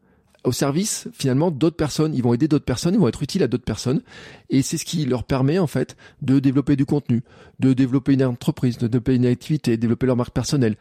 au 0.48 0.52
service 0.54 1.10
finalement 1.14 1.52
d'autres 1.52 1.76
personnes, 1.76 2.16
ils 2.16 2.24
vont 2.24 2.34
aider 2.34 2.48
d'autres 2.48 2.66
personnes, 2.66 2.94
ils 2.94 3.00
vont 3.00 3.10
être 3.10 3.22
utiles 3.22 3.44
à 3.44 3.48
d'autres 3.48 3.66
personnes 3.66 4.02
et 4.50 4.62
c'est 4.62 4.78
ce 4.78 4.86
qui 4.86 5.06
leur 5.06 5.26
permet 5.26 5.60
en 5.60 5.68
fait 5.68 5.98
de 6.22 6.40
développer 6.40 6.76
du 6.76 6.86
contenu, 6.86 7.22
de 7.60 7.74
développer 7.74 8.14
une 8.14 8.24
entreprise, 8.24 8.78
de 8.78 8.88
développer 8.88 9.16
une 9.16 9.26
activité, 9.26 9.72
de 9.72 9.82
développer 9.82 10.08
leur 10.08 10.16
marque 10.16 10.34
personnelle. 10.34 10.78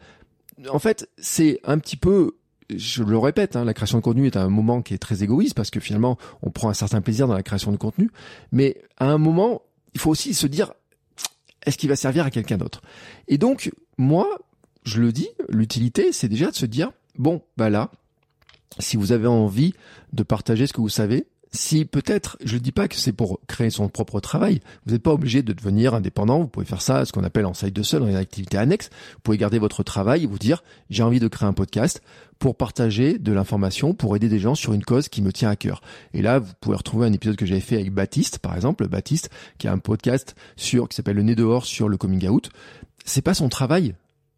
En 0.71 0.79
fait, 0.79 1.09
c'est 1.17 1.59
un 1.65 1.77
petit 1.79 1.97
peu 1.97 2.37
je 2.75 3.03
le 3.03 3.17
répète, 3.17 3.55
hein, 3.55 3.63
la 3.63 3.73
création 3.73 3.97
de 3.97 4.03
contenu 4.03 4.27
est 4.27 4.35
un 4.35 4.49
moment 4.49 4.81
qui 4.81 4.93
est 4.93 4.97
très 4.97 5.23
égoïste 5.23 5.55
parce 5.55 5.69
que 5.69 5.79
finalement, 5.79 6.17
on 6.41 6.49
prend 6.49 6.69
un 6.69 6.73
certain 6.73 6.99
plaisir 6.99 7.27
dans 7.27 7.33
la 7.33 7.43
création 7.43 7.71
de 7.71 7.77
contenu. 7.77 8.09
Mais 8.51 8.81
à 8.97 9.05
un 9.09 9.17
moment, 9.17 9.61
il 9.93 10.01
faut 10.01 10.09
aussi 10.09 10.33
se 10.33 10.47
dire, 10.47 10.73
est-ce 11.65 11.77
qu'il 11.77 11.87
va 11.87 11.95
servir 11.95 12.25
à 12.25 12.29
quelqu'un 12.29 12.57
d'autre? 12.57 12.81
Et 13.29 13.37
donc, 13.37 13.71
moi, 13.97 14.27
je 14.83 14.99
le 14.99 15.13
dis, 15.13 15.29
l'utilité, 15.47 16.11
c'est 16.11 16.27
déjà 16.27 16.51
de 16.51 16.55
se 16.55 16.65
dire, 16.65 16.91
bon, 17.17 17.41
bah 17.55 17.69
là, 17.69 17.89
si 18.79 18.97
vous 18.97 19.11
avez 19.11 19.27
envie 19.27 19.73
de 20.13 20.23
partager 20.23 20.67
ce 20.67 20.73
que 20.73 20.81
vous 20.81 20.89
savez, 20.89 21.27
si 21.51 21.85
peut-être, 21.85 22.37
je 22.43 22.55
ne 22.55 22.59
dis 22.59 22.71
pas 22.71 22.87
que 22.87 22.95
c'est 22.95 23.13
pour 23.13 23.39
créer 23.47 23.69
son 23.69 23.87
propre 23.89 24.19
travail, 24.19 24.59
vous 24.85 24.93
n'êtes 24.93 25.01
pas 25.01 25.13
obligé 25.13 25.41
de 25.41 25.53
devenir 25.53 25.93
indépendant, 25.93 26.41
vous 26.41 26.47
pouvez 26.47 26.65
faire 26.65 26.81
ça, 26.81 27.05
ce 27.05 27.11
qu'on 27.11 27.23
appelle 27.23 27.45
en 27.45 27.53
side 27.53 27.73
de 27.73 27.83
seul, 27.83 28.01
dans 28.01 28.07
une 28.07 28.15
activité 28.15 28.57
annexe, 28.57 28.89
vous 29.13 29.19
pouvez 29.23 29.37
garder 29.37 29.59
votre 29.59 29.83
travail 29.83 30.23
et 30.23 30.27
vous 30.27 30.37
dire, 30.37 30.63
j'ai 30.89 31.03
envie 31.03 31.19
de 31.19 31.27
créer 31.27 31.47
un 31.47 31.53
podcast 31.53 32.01
pour 32.39 32.55
partager 32.55 33.17
de 33.17 33.31
l'information, 33.31 33.93
pour 33.93 34.15
aider 34.15 34.29
des 34.29 34.39
gens 34.39 34.55
sur 34.55 34.73
une 34.73 34.83
cause 34.83 35.07
qui 35.09 35.21
me 35.21 35.31
tient 35.31 35.49
à 35.49 35.55
cœur. 35.55 35.81
Et 36.13 36.21
là, 36.21 36.39
vous 36.39 36.53
pouvez 36.59 36.75
retrouver 36.75 37.07
un 37.07 37.13
épisode 37.13 37.35
que 37.35 37.45
j'avais 37.45 37.61
fait 37.61 37.75
avec 37.75 37.91
Baptiste, 37.91 38.39
par 38.39 38.55
exemple, 38.55 38.87
Baptiste, 38.87 39.29
qui 39.57 39.67
a 39.67 39.71
un 39.71 39.79
podcast 39.79 40.35
sur, 40.55 40.87
qui 40.87 40.95
s'appelle 40.95 41.15
Le 41.15 41.23
Nez 41.23 41.35
dehors 41.35 41.65
sur 41.65 41.89
le 41.89 41.97
coming 41.97 42.27
out. 42.27 42.49
C'est 43.05 43.21
pas 43.21 43.33
son 43.33 43.49
travail, 43.49 43.95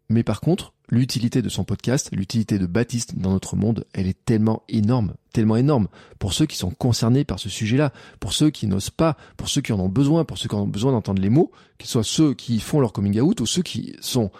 mais 0.08 0.22
par 0.22 0.40
contre, 0.40 0.72
l'utilité 0.90 1.42
de 1.42 1.48
son 1.48 1.64
podcast, 1.64 2.10
l'utilité 2.12 2.58
de 2.58 2.66
Baptiste 2.66 3.16
dans 3.16 3.30
notre 3.30 3.56
monde, 3.56 3.86
elle 3.92 4.06
est 4.06 4.24
tellement 4.24 4.62
énorme, 4.68 5.14
tellement 5.32 5.56
énorme. 5.56 5.88
Pour 6.18 6.32
ceux 6.32 6.46
qui 6.46 6.56
sont 6.56 6.70
concernés 6.70 7.24
par 7.24 7.38
ce 7.38 7.48
sujet-là, 7.48 7.92
pour 8.18 8.32
ceux 8.32 8.50
qui 8.50 8.66
n'osent 8.66 8.90
pas, 8.90 9.16
pour 9.36 9.48
ceux 9.48 9.60
qui 9.60 9.72
en 9.72 9.80
ont 9.80 9.88
besoin, 9.88 10.24
pour 10.24 10.38
ceux 10.38 10.48
qui 10.48 10.54
ont 10.54 10.66
besoin 10.66 10.92
d'entendre 10.92 11.22
les 11.22 11.30
mots, 11.30 11.52
qu'ils 11.78 11.88
soient 11.88 12.04
ceux 12.04 12.34
qui 12.34 12.58
font 12.60 12.80
leur 12.80 12.92
coming 12.92 13.20
out 13.20 13.40
ou 13.40 13.46
ceux 13.46 13.62
qui 13.62 13.94
sont 14.00 14.30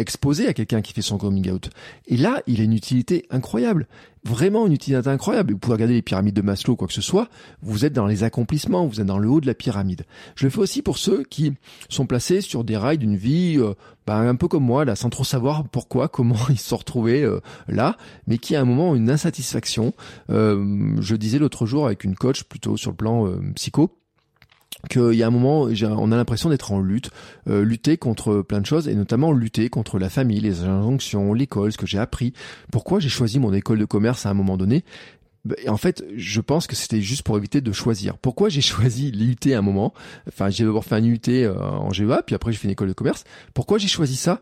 exposé 0.00 0.46
à 0.46 0.52
quelqu'un 0.52 0.80
qui 0.80 0.92
fait 0.92 1.02
son 1.02 1.18
coming 1.18 1.50
out. 1.50 1.70
Et 2.06 2.16
là, 2.16 2.42
il 2.46 2.60
a 2.60 2.64
une 2.64 2.72
utilité 2.72 3.26
incroyable. 3.30 3.86
Vraiment 4.24 4.66
une 4.66 4.72
utilité 4.72 5.08
incroyable. 5.08 5.52
Vous 5.52 5.58
pouvez 5.58 5.74
regarder 5.74 5.94
les 5.94 6.02
pyramides 6.02 6.34
de 6.34 6.42
Maslow, 6.42 6.76
quoi 6.76 6.86
que 6.86 6.92
ce 6.92 7.00
soit. 7.00 7.28
Vous 7.62 7.84
êtes 7.84 7.92
dans 7.92 8.06
les 8.06 8.22
accomplissements, 8.22 8.86
vous 8.86 9.00
êtes 9.00 9.06
dans 9.06 9.18
le 9.18 9.28
haut 9.30 9.40
de 9.40 9.46
la 9.46 9.54
pyramide. 9.54 10.04
Je 10.34 10.44
le 10.44 10.50
fais 10.50 10.58
aussi 10.58 10.82
pour 10.82 10.98
ceux 10.98 11.22
qui 11.24 11.54
sont 11.88 12.06
placés 12.06 12.40
sur 12.42 12.62
des 12.62 12.76
rails 12.76 12.98
d'une 12.98 13.16
vie, 13.16 13.56
euh, 13.58 13.74
bah, 14.06 14.18
un 14.18 14.34
peu 14.34 14.46
comme 14.46 14.64
moi, 14.64 14.84
là, 14.84 14.94
sans 14.94 15.08
trop 15.08 15.24
savoir 15.24 15.66
pourquoi, 15.68 16.08
comment 16.12 16.36
ils 16.50 16.58
se 16.58 16.68
sont 16.68 16.76
retrouvés 16.76 17.22
euh, 17.22 17.40
là, 17.68 17.96
mais 18.26 18.38
qui 18.38 18.56
à 18.56 18.60
un 18.60 18.64
moment 18.64 18.90
ont 18.90 18.94
une 18.94 19.10
insatisfaction. 19.10 19.94
Euh, 20.28 20.96
je 21.00 21.16
disais 21.16 21.38
l'autre 21.38 21.64
jour 21.64 21.86
avec 21.86 22.04
une 22.04 22.14
coach, 22.14 22.44
plutôt 22.44 22.76
sur 22.76 22.90
le 22.90 22.96
plan 22.96 23.26
psycho, 23.54 23.90
qu'il 24.88 25.14
y 25.14 25.22
a 25.22 25.26
un 25.26 25.30
moment, 25.30 25.62
on 25.62 26.12
a 26.12 26.16
l'impression 26.16 26.48
d'être 26.50 26.72
en 26.72 26.80
lutte, 26.80 27.10
euh, 27.48 27.62
lutter 27.64 27.96
contre 27.96 28.42
plein 28.42 28.60
de 28.60 28.66
choses, 28.66 28.88
et 28.88 28.94
notamment 28.94 29.32
lutter 29.32 29.68
contre 29.68 29.98
la 29.98 30.08
famille, 30.08 30.40
les 30.40 30.62
injonctions, 30.62 31.32
l'école, 31.34 31.72
ce 31.72 31.78
que 31.78 31.86
j'ai 31.86 31.98
appris. 31.98 32.32
Pourquoi 32.72 33.00
j'ai 33.00 33.08
choisi 33.08 33.38
mon 33.38 33.52
école 33.52 33.78
de 33.78 33.84
commerce 33.84 34.26
à 34.26 34.30
un 34.30 34.34
moment 34.34 34.56
donné? 34.56 34.84
Bah, 35.44 35.56
en 35.68 35.76
fait, 35.76 36.04
je 36.16 36.40
pense 36.40 36.66
que 36.66 36.76
c'était 36.76 37.00
juste 37.00 37.22
pour 37.22 37.36
éviter 37.36 37.60
de 37.60 37.72
choisir. 37.72 38.18
Pourquoi 38.18 38.48
j'ai 38.48 38.60
choisi 38.60 39.10
l'IUT 39.10 39.52
à 39.52 39.58
un 39.58 39.62
moment? 39.62 39.92
Enfin, 40.28 40.50
j'ai 40.50 40.64
d'abord 40.64 40.84
fait 40.84 40.96
un 40.96 41.02
IUT 41.04 41.20
euh, 41.28 41.58
en 41.58 41.90
GEA, 41.92 42.22
puis 42.24 42.34
après 42.34 42.52
j'ai 42.52 42.58
fait 42.58 42.68
une 42.68 42.72
école 42.72 42.88
de 42.88 42.92
commerce. 42.92 43.24
Pourquoi 43.54 43.78
j'ai 43.78 43.88
choisi 43.88 44.16
ça? 44.16 44.40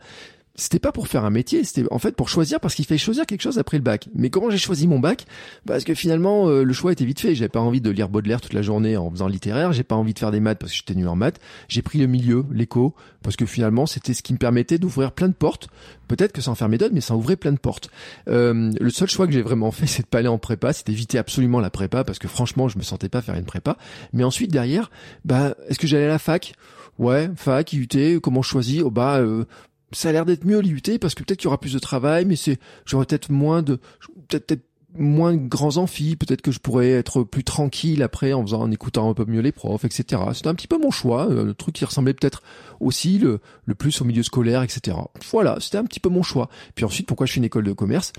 C'était 0.59 0.81
pas 0.81 0.91
pour 0.91 1.07
faire 1.07 1.25
un 1.25 1.31
métier, 1.31 1.63
c'était 1.63 1.85
en 1.93 2.01
fait 2.01 2.17
pour 2.17 2.29
choisir 2.29 2.59
parce 2.59 2.75
qu'il 2.75 2.85
fallait 2.85 2.99
choisir 2.99 3.27
quelque 3.27 3.43
chose 3.43 3.59
après 3.59 3.77
le 3.77 3.83
bac. 3.85 4.09
Mais 4.15 4.29
comment 4.29 4.51
j'ai 4.51 4.59
choisi 4.59 4.89
mon 4.89 4.99
bac? 4.99 5.25
Parce 5.65 5.85
que 5.85 5.95
finalement 5.95 6.49
euh, 6.49 6.65
le 6.65 6.73
choix 6.73 6.91
était 6.91 7.05
vite 7.05 7.21
fait. 7.21 7.37
J'avais 7.37 7.49
pas 7.49 7.61
envie 7.61 7.81
de 7.81 7.91
lire 7.91 8.09
Baudelaire 8.09 8.41
toute 8.41 8.53
la 8.53 8.63
journée 8.63 8.97
en 8.97 9.09
faisant 9.09 9.29
littéraire. 9.29 9.73
J'ai 9.73 9.85
pas 9.85 9.95
envie 9.95 10.15
de 10.15 10.19
faire 10.19 10.33
des 10.33 10.41
maths 10.41 10.59
parce 10.59 10.73
que 10.73 10.79
j'étais 10.79 10.97
nul 10.97 11.07
en 11.07 11.15
maths. 11.15 11.39
J'ai 11.69 11.81
pris 11.81 11.99
le 11.99 12.09
milieu, 12.09 12.45
l'éco, 12.53 12.95
parce 13.23 13.37
que 13.37 13.47
finalement 13.47 13.87
c'était 13.87 14.15
ce 14.15 14.23
qui 14.23 14.33
me 14.33 14.39
permettait 14.39 14.79
d'ouvrir 14.79 15.13
plein 15.13 15.29
de 15.29 15.33
portes. 15.33 15.69
Peut-être 16.09 16.33
que 16.33 16.41
ça 16.41 16.51
en 16.51 16.57
fermait 16.57 16.79
d'autres, 16.79 16.95
mais 16.95 17.01
ça 17.01 17.15
ouvrait 17.15 17.37
plein 17.37 17.53
de 17.53 17.59
portes. 17.59 17.89
Euh, 18.29 18.73
le 18.81 18.91
seul 18.91 19.09
choix 19.09 19.29
que 19.29 19.33
j'ai 19.33 19.43
vraiment 19.43 19.71
fait, 19.71 19.87
c'est 19.89 20.03
de 20.03 20.09
pas 20.09 20.19
aller 20.19 20.29
en 20.29 20.39
prépa, 20.39 20.73
c'est 20.73 20.89
d'éviter 20.89 21.19
absolument 21.19 21.61
la 21.61 21.71
prépa 21.71 22.03
parce 22.03 22.19
que 22.19 22.27
franchement 22.27 22.69
je 22.69 22.79
me 22.79 22.83
sentais 22.83 23.09
pas 23.09 23.23
faire 23.23 23.37
une 23.37 23.45
prépa. 23.45 23.77
Mais 24.13 24.25
ensuite 24.25 24.51
derrière, 24.51 24.91
bah 25.25 25.55
est-ce 25.69 25.79
que 25.79 25.87
j'allais 25.87 26.07
à 26.07 26.09
la 26.09 26.19
fac? 26.19 26.55
Ouais, 26.99 27.31
fac, 27.37 27.73
IUT, 27.73 28.19
comment 28.21 28.43
choisir 28.43 28.87
oh, 28.89 28.91
Bah, 28.91 29.19
euh, 29.19 29.45
ça 29.93 30.11
a 30.11 30.13
l'air 30.13 30.25
d'être 30.25 30.45
mieux 30.45 30.61
l'IUT 30.61 30.99
parce 31.01 31.15
que 31.15 31.23
peut-être 31.23 31.39
qu'il 31.39 31.47
y 31.47 31.49
aura 31.49 31.61
plus 31.61 31.73
de 31.73 31.79
travail, 31.79 32.25
mais 32.25 32.37
c'est 32.37 32.59
j'aurais 32.85 33.07
peut-être 33.07 33.31
moins 33.31 33.63
de 33.63 33.81
peut-être 34.29 34.47
peut 34.47 34.61
moins 34.97 35.35
de 35.35 35.49
grands 35.49 35.77
amphis, 35.77 36.17
peut-être 36.17 36.43
que 36.43 36.51
je 36.51 36.59
pourrais 36.59 36.91
être 36.91 37.23
plus 37.23 37.45
tranquille 37.45 38.03
après 38.03 38.33
en 38.33 38.43
faisant 38.43 38.63
en 38.63 38.71
écoutant 38.71 39.11
un 39.11 39.15
peu 39.15 39.25
mieux 39.27 39.41
les 39.41 39.53
profs, 39.53 39.85
etc. 39.85 40.23
C'était 40.33 40.49
un 40.49 40.55
petit 40.55 40.67
peu 40.67 40.79
mon 40.79 40.91
choix, 40.91 41.29
euh, 41.29 41.45
le 41.45 41.55
truc 41.55 41.75
qui 41.75 41.85
ressemblait 41.85 42.15
peut-être 42.15 42.43
aussi 42.81 43.19
le, 43.19 43.41
le 43.65 43.75
plus 43.75 44.01
au 44.01 44.05
milieu 44.05 44.23
scolaire, 44.23 44.63
etc. 44.63 44.97
Voilà, 45.31 45.59
c'était 45.61 45.79
un 45.79 45.85
petit 45.85 46.01
peu 46.01 46.09
mon 46.09 46.23
choix. 46.23 46.49
Puis 46.75 46.85
ensuite, 46.85 47.07
pourquoi 47.07 47.27
je 47.27 47.33
suis 47.33 47.39
une 47.39 47.45
école 47.45 47.65
de 47.65 47.73
commerce? 47.73 48.13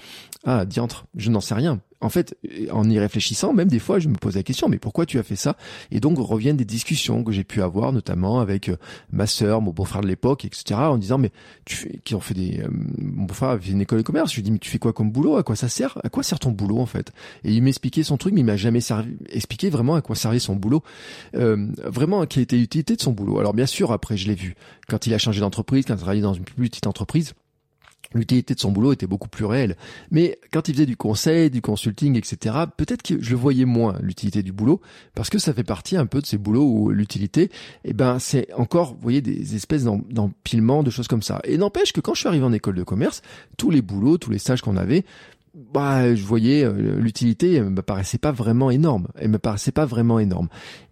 Ah, 0.46 0.66
diantre, 0.66 1.06
je 1.16 1.30
n'en 1.32 1.42
sais 1.42 1.56
rien. 1.56 1.82
En 2.02 2.10
fait, 2.10 2.38
en 2.72 2.90
y 2.90 2.98
réfléchissant, 2.98 3.54
même 3.54 3.68
des 3.68 3.80
fois, 3.80 4.00
je 4.00 4.08
me 4.08 4.16
pose 4.16 4.36
la 4.36 4.44
question, 4.44 4.70
mais 4.70 4.78
pourquoi 4.78 5.06
tu 5.06 5.20
as 5.20 5.24
fait 5.24 5.36
ça? 5.36 5.58
Et 5.92 6.00
donc 6.00 6.18
reviennent 6.18 6.58
des 6.58 6.66
discussions 6.66 7.24
que 7.24 7.32
j'ai 7.32 7.44
pu 7.44 7.62
avoir, 7.62 7.92
notamment 7.92 8.40
avec 8.40 8.70
euh, 8.70 8.78
ma 9.12 9.28
sœur, 9.28 9.62
mon 9.62 9.72
beau-frère 9.72 10.02
de 10.02 10.08
l'époque, 10.08 10.46
etc., 10.46 10.80
en 10.80 10.98
disant, 10.98 11.18
mais 11.18 11.32
tu 11.66 11.76
fais, 11.76 12.00
qui 12.04 12.16
ont 12.16 12.22
fait 12.22 12.34
des, 12.34 12.62
euh, 12.62 12.70
mon 12.72 13.24
beau-frère 13.24 13.50
avait 13.50 13.72
une 13.72 13.82
école 13.82 14.00
de 14.00 14.04
commerce. 14.04 14.32
Je 14.32 14.38
lui 14.38 14.44
dis, 14.44 14.52
mais 14.52 14.60
tu 14.60 14.70
fais 14.70 14.80
quoi 14.80 14.94
comme 14.94 15.12
boulot? 15.12 15.36
À 15.36 15.44
quoi 15.44 15.56
ça 15.56 15.68
sert? 15.68 15.98
À 16.04 16.10
quoi 16.10 16.24
sert 16.24 16.40
ton 16.40 16.52
boulot 16.52 16.80
en 16.80 16.86
fait? 16.86 17.12
Et 17.44 17.54
il 17.54 17.62
m'expliquait 17.62 18.04
son 18.04 18.18
truc, 18.18 18.34
mais 18.34 18.42
il 18.42 18.46
m'a 18.46 18.58
jamais 18.58 18.82
servi, 18.82 19.18
expliqué 19.30 19.70
vraiment 19.70 19.96
à 19.96 20.02
quoi 20.02 20.16
servait 20.16 20.40
son 20.40 20.56
boulot, 20.56 20.84
euh, 21.36 21.68
vraiment 21.84 22.26
quelle 22.26 22.44
était 22.44 22.58
l'utilité 22.58 22.96
de 22.96 23.02
son 23.02 23.12
boulot. 23.12 23.40
Alors 23.40 23.54
bien 23.54 23.66
sûr, 23.66 23.92
après, 23.92 24.16
je 24.16 24.28
l'ai 24.28 24.36
vu 24.36 24.56
quand 24.88 25.06
il 25.06 25.14
a 25.14 25.18
changé 25.18 25.42
d'entreprise, 25.42 25.86
quand 25.86 25.94
il 25.94 25.98
a 25.98 26.00
travaillé 26.00 26.22
dans 26.22 26.34
une 26.34 26.44
plus 26.44 26.70
petite 26.70 26.88
entreprise 26.88 27.34
l'utilité 28.14 28.56
de 28.56 28.60
son 28.60 28.72
boulot 28.72 28.94
était 28.94 29.08
beaucoup 29.08 29.30
plus 29.30 29.46
réelle. 29.46 29.76
Mais 30.12 30.40
quand 30.52 30.68
il 30.68 30.74
faisait 30.74 30.86
du 30.86 30.98
conseil, 30.98 31.50
du 31.50 31.62
consulting, 31.62 32.18
etc., 32.18 32.56
peut-être 32.76 33.04
que 33.04 33.22
je 33.22 33.36
voyais 33.36 33.66
moins, 33.66 33.96
l'utilité 34.02 34.44
du 34.44 34.52
boulot, 34.52 34.82
parce 35.16 35.30
que 35.30 35.40
ça 35.40 35.54
fait 35.54 35.64
partie 35.64 35.98
un 35.98 36.06
peu 36.06 36.22
de 36.22 36.26
ces 36.26 36.38
boulots 36.38 36.66
où 36.66 36.90
l'utilité, 36.90 37.52
eh 37.84 37.94
ben, 37.94 38.20
c'est 38.20 38.54
encore, 38.54 38.94
vous 38.94 39.02
voyez, 39.02 39.22
des 39.22 39.56
espèces 39.56 39.84
d'empilement, 39.84 40.84
de 40.84 40.90
choses 40.90 41.08
comme 41.08 41.22
ça. 41.22 41.40
Et 41.44 41.58
n'empêche 41.58 41.94
que 41.94 42.02
quand 42.02 42.14
je 42.14 42.22
suis 42.22 42.28
arrivé 42.28 42.46
en 42.46 42.54
école 42.54 42.76
de 42.76 42.84
commerce, 42.84 43.22
tous 43.58 43.70
les 43.70 43.82
boulots, 43.82 44.18
tous 44.18 44.32
les 44.32 44.40
stages 44.40 44.62
qu'on 44.62 44.78
avait, 44.78 45.06
bah, 45.54 46.16
je 46.16 46.24
voyais 46.24 46.64
euh, 46.64 47.00
l'utilité, 47.00 47.56
elle 47.56 47.70
me 47.70 47.82
paraissait 47.82 48.18
pas 48.18 48.32
vraiment 48.32 48.72
énorme. 48.72 49.08
Elle 49.16 49.30
me 49.30 49.40
paraissait 49.40 49.72
pas 49.72 49.86
vraiment 49.86 50.20
énorme. 50.20 50.48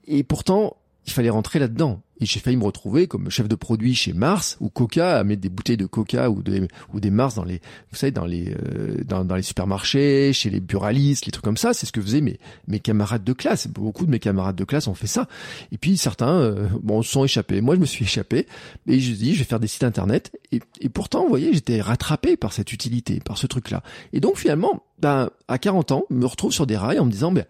Et 0.08 0.24
pourtant, 0.24 0.78
il 1.08 1.14
fallait 1.14 1.30
rentrer 1.30 1.58
là-dedans. 1.58 2.02
Et 2.20 2.26
j'ai 2.26 2.40
failli 2.40 2.58
me 2.58 2.64
retrouver 2.64 3.08
comme 3.08 3.30
chef 3.30 3.48
de 3.48 3.56
produit 3.56 3.94
chez 3.94 4.12
Mars 4.12 4.58
ou 4.60 4.70
Coca 4.70 5.20
à 5.20 5.24
mettre 5.24 5.42
des 5.42 5.50
bouteilles 5.50 5.78
de 5.78 5.86
Coca 5.86 6.32
ou 6.32 6.42
des 6.42 7.12
Mars 7.12 7.36
dans 7.36 7.44
les 7.44 7.62
vous 7.92 7.98
savez 7.98 8.12
dans 8.12 8.26
les 8.26 8.56
euh, 8.56 9.04
dans, 9.06 9.36
les 9.36 9.44
supermarchés, 9.44 10.34
chez 10.34 10.50
les 10.50 10.60
buralistes, 10.60 11.28
les 11.28 11.32
trucs 11.32 11.46
comme 11.46 11.58
ça. 11.58 11.74
C'est 11.74 11.86
ce 11.86 11.92
que 11.92 12.02
faisaient 12.02 12.22
mes 12.22 12.40
mes 12.68 12.80
camarades 12.80 13.24
de 13.24 13.34
classe. 13.34 13.68
Beaucoup 13.68 14.06
de 14.06 14.12
mes 14.12 14.20
camarades 14.20 14.56
de 14.56 14.64
classe 14.64 14.88
ont 14.88 14.96
fait 14.96 15.08
ça. 15.08 15.28
Et 15.72 15.78
puis 15.78 15.96
certains 15.96 16.34
euh, 16.34 16.68
bon 16.82 17.04
sont 17.04 17.24
échappés. 17.24 17.62
Moi 17.62 17.76
je 17.76 17.82
me 17.82 17.86
suis 17.86 18.04
échappé 18.04 18.48
et 18.88 19.00
je 19.00 19.14
dis 19.14 19.36
je 19.36 19.40
vais 19.40 19.46
faire 19.46 19.60
des 19.60 19.68
sites 19.68 19.84
internet. 19.84 20.36
Et, 20.52 20.90
pourtant 20.90 21.22
vous 21.22 21.30
voyez 21.30 21.54
j'étais 21.54 21.82
rattrapé 21.82 22.36
par 22.36 22.52
cette 22.52 22.74
utilité, 22.74 23.20
par 23.20 23.38
ce 23.38 23.46
truc 23.46 23.70
là. 23.70 23.84
Et 24.12 24.20
donc 24.20 24.38
finalement 24.38 24.84
ben 25.00 25.30
à 25.48 25.60
40 25.60 25.92
ans 25.92 26.04
me 26.10 26.26
retrouve 26.26 26.52
sur 26.52 26.66
des 26.66 26.78
rails 26.78 27.00
en 27.00 27.06
me 27.06 27.12
disant 27.12 27.32
ben 27.32 27.46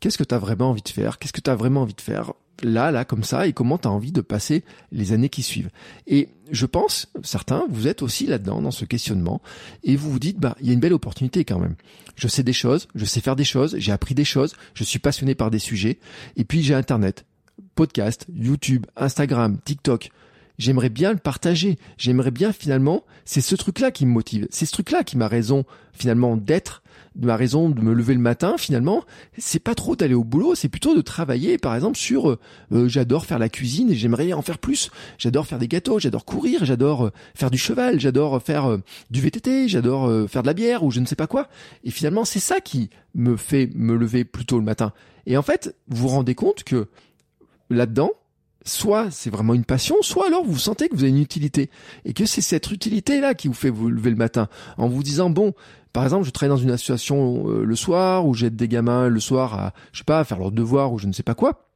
qu'est-ce 0.00 0.18
que 0.18 0.24
tu 0.24 0.34
as 0.34 0.38
vraiment 0.38 0.70
envie 0.70 0.82
de 0.82 0.88
faire? 0.88 1.20
Qu'est-ce 1.20 1.32
que 1.32 1.40
tu 1.40 1.50
as 1.50 1.54
vraiment 1.54 1.82
envie 1.82 1.94
de 1.94 2.00
faire? 2.00 2.32
Là, 2.62 2.90
là, 2.90 3.04
comme 3.04 3.24
ça, 3.24 3.46
et 3.46 3.52
comment 3.52 3.78
tu 3.78 3.88
as 3.88 3.90
envie 3.90 4.12
de 4.12 4.20
passer 4.20 4.64
les 4.92 5.12
années 5.12 5.28
qui 5.28 5.42
suivent. 5.42 5.70
Et 6.06 6.28
je 6.50 6.66
pense, 6.66 7.08
certains, 7.22 7.64
vous 7.70 7.86
êtes 7.86 8.02
aussi 8.02 8.26
là-dedans, 8.26 8.62
dans 8.62 8.70
ce 8.70 8.84
questionnement, 8.84 9.40
et 9.84 9.96
vous 9.96 10.10
vous 10.10 10.18
dites, 10.18 10.38
bah, 10.38 10.56
il 10.60 10.66
y 10.66 10.70
a 10.70 10.72
une 10.72 10.80
belle 10.80 10.92
opportunité 10.92 11.44
quand 11.44 11.58
même. 11.58 11.74
Je 12.16 12.28
sais 12.28 12.42
des 12.42 12.52
choses, 12.52 12.88
je 12.94 13.04
sais 13.04 13.20
faire 13.20 13.36
des 13.36 13.44
choses, 13.44 13.76
j'ai 13.78 13.92
appris 13.92 14.14
des 14.14 14.24
choses, 14.24 14.54
je 14.74 14.84
suis 14.84 14.98
passionné 14.98 15.34
par 15.34 15.50
des 15.50 15.58
sujets, 15.58 15.98
et 16.36 16.44
puis 16.44 16.62
j'ai 16.62 16.74
Internet, 16.74 17.24
podcast, 17.74 18.26
YouTube, 18.34 18.86
Instagram, 18.96 19.58
TikTok. 19.64 20.10
J'aimerais 20.58 20.90
bien 20.90 21.12
le 21.12 21.18
partager. 21.18 21.78
J'aimerais 21.96 22.30
bien 22.30 22.52
finalement, 22.52 23.04
c'est 23.24 23.40
ce 23.40 23.54
truc-là 23.54 23.90
qui 23.90 24.04
me 24.04 24.12
motive. 24.12 24.46
C'est 24.50 24.66
ce 24.66 24.72
truc-là 24.72 25.04
qui 25.04 25.16
m'a 25.16 25.26
raison 25.26 25.64
finalement 25.94 26.36
d'être 26.36 26.82
ma 27.20 27.36
raison 27.36 27.68
de 27.68 27.80
me 27.80 27.92
lever 27.92 28.14
le 28.14 28.20
matin, 28.20 28.56
finalement, 28.58 29.04
c'est 29.38 29.62
pas 29.62 29.74
trop 29.74 29.96
d'aller 29.96 30.14
au 30.14 30.24
boulot, 30.24 30.54
c'est 30.54 30.68
plutôt 30.68 30.94
de 30.94 31.00
travailler, 31.00 31.58
par 31.58 31.74
exemple, 31.74 31.96
sur 31.96 32.30
euh, 32.30 32.38
euh, 32.72 32.88
j'adore 32.88 33.26
faire 33.26 33.38
la 33.38 33.48
cuisine 33.48 33.90
et 33.90 33.94
j'aimerais 33.94 34.32
en 34.32 34.42
faire 34.42 34.58
plus. 34.58 34.90
J'adore 35.18 35.46
faire 35.46 35.58
des 35.58 35.68
gâteaux, 35.68 35.98
j'adore 35.98 36.24
courir, 36.24 36.64
j'adore 36.64 37.06
euh, 37.06 37.12
faire 37.34 37.50
du 37.50 37.58
cheval, 37.58 38.00
j'adore 38.00 38.42
faire 38.42 38.78
du 39.10 39.20
VTT, 39.20 39.68
j'adore 39.68 40.28
faire 40.28 40.42
de 40.42 40.46
la 40.46 40.54
bière 40.54 40.84
ou 40.84 40.90
je 40.90 41.00
ne 41.00 41.06
sais 41.06 41.16
pas 41.16 41.26
quoi. 41.26 41.48
Et 41.84 41.90
finalement, 41.90 42.24
c'est 42.24 42.40
ça 42.40 42.60
qui 42.60 42.90
me 43.14 43.36
fait 43.36 43.70
me 43.74 43.96
lever 43.96 44.24
plus 44.24 44.46
tôt 44.46 44.58
le 44.58 44.64
matin. 44.64 44.92
Et 45.26 45.36
en 45.36 45.42
fait, 45.42 45.76
vous 45.88 46.02
vous 46.02 46.08
rendez 46.08 46.34
compte 46.34 46.64
que 46.64 46.88
là-dedans, 47.68 48.12
soit 48.64 49.10
c'est 49.10 49.30
vraiment 49.30 49.54
une 49.54 49.64
passion, 49.64 49.96
soit 50.02 50.26
alors 50.26 50.44
vous 50.44 50.58
sentez 50.58 50.88
que 50.88 50.94
vous 50.94 51.02
avez 51.02 51.10
une 51.10 51.18
utilité 51.18 51.70
et 52.04 52.12
que 52.12 52.26
c'est 52.26 52.42
cette 52.42 52.70
utilité 52.70 53.20
là 53.20 53.34
qui 53.34 53.48
vous 53.48 53.54
fait 53.54 53.70
vous 53.70 53.88
lever 53.88 54.10
le 54.10 54.16
matin 54.16 54.48
en 54.76 54.88
vous 54.88 55.02
disant 55.02 55.30
bon 55.30 55.54
par 55.92 56.04
exemple, 56.04 56.24
je 56.24 56.30
travaille 56.30 56.56
dans 56.56 56.62
une 56.62 56.70
association 56.70 57.48
euh, 57.48 57.64
le 57.64 57.76
soir 57.76 58.26
où 58.26 58.34
j'aide 58.34 58.54
des 58.54 58.68
gamins 58.68 59.08
le 59.08 59.20
soir 59.20 59.54
à, 59.54 59.72
je 59.92 59.98
sais 59.98 60.04
pas, 60.04 60.20
à 60.20 60.24
faire 60.24 60.38
leurs 60.38 60.52
devoirs 60.52 60.92
ou 60.92 60.98
je 60.98 61.06
ne 61.06 61.12
sais 61.12 61.24
pas 61.24 61.34
quoi. 61.34 61.66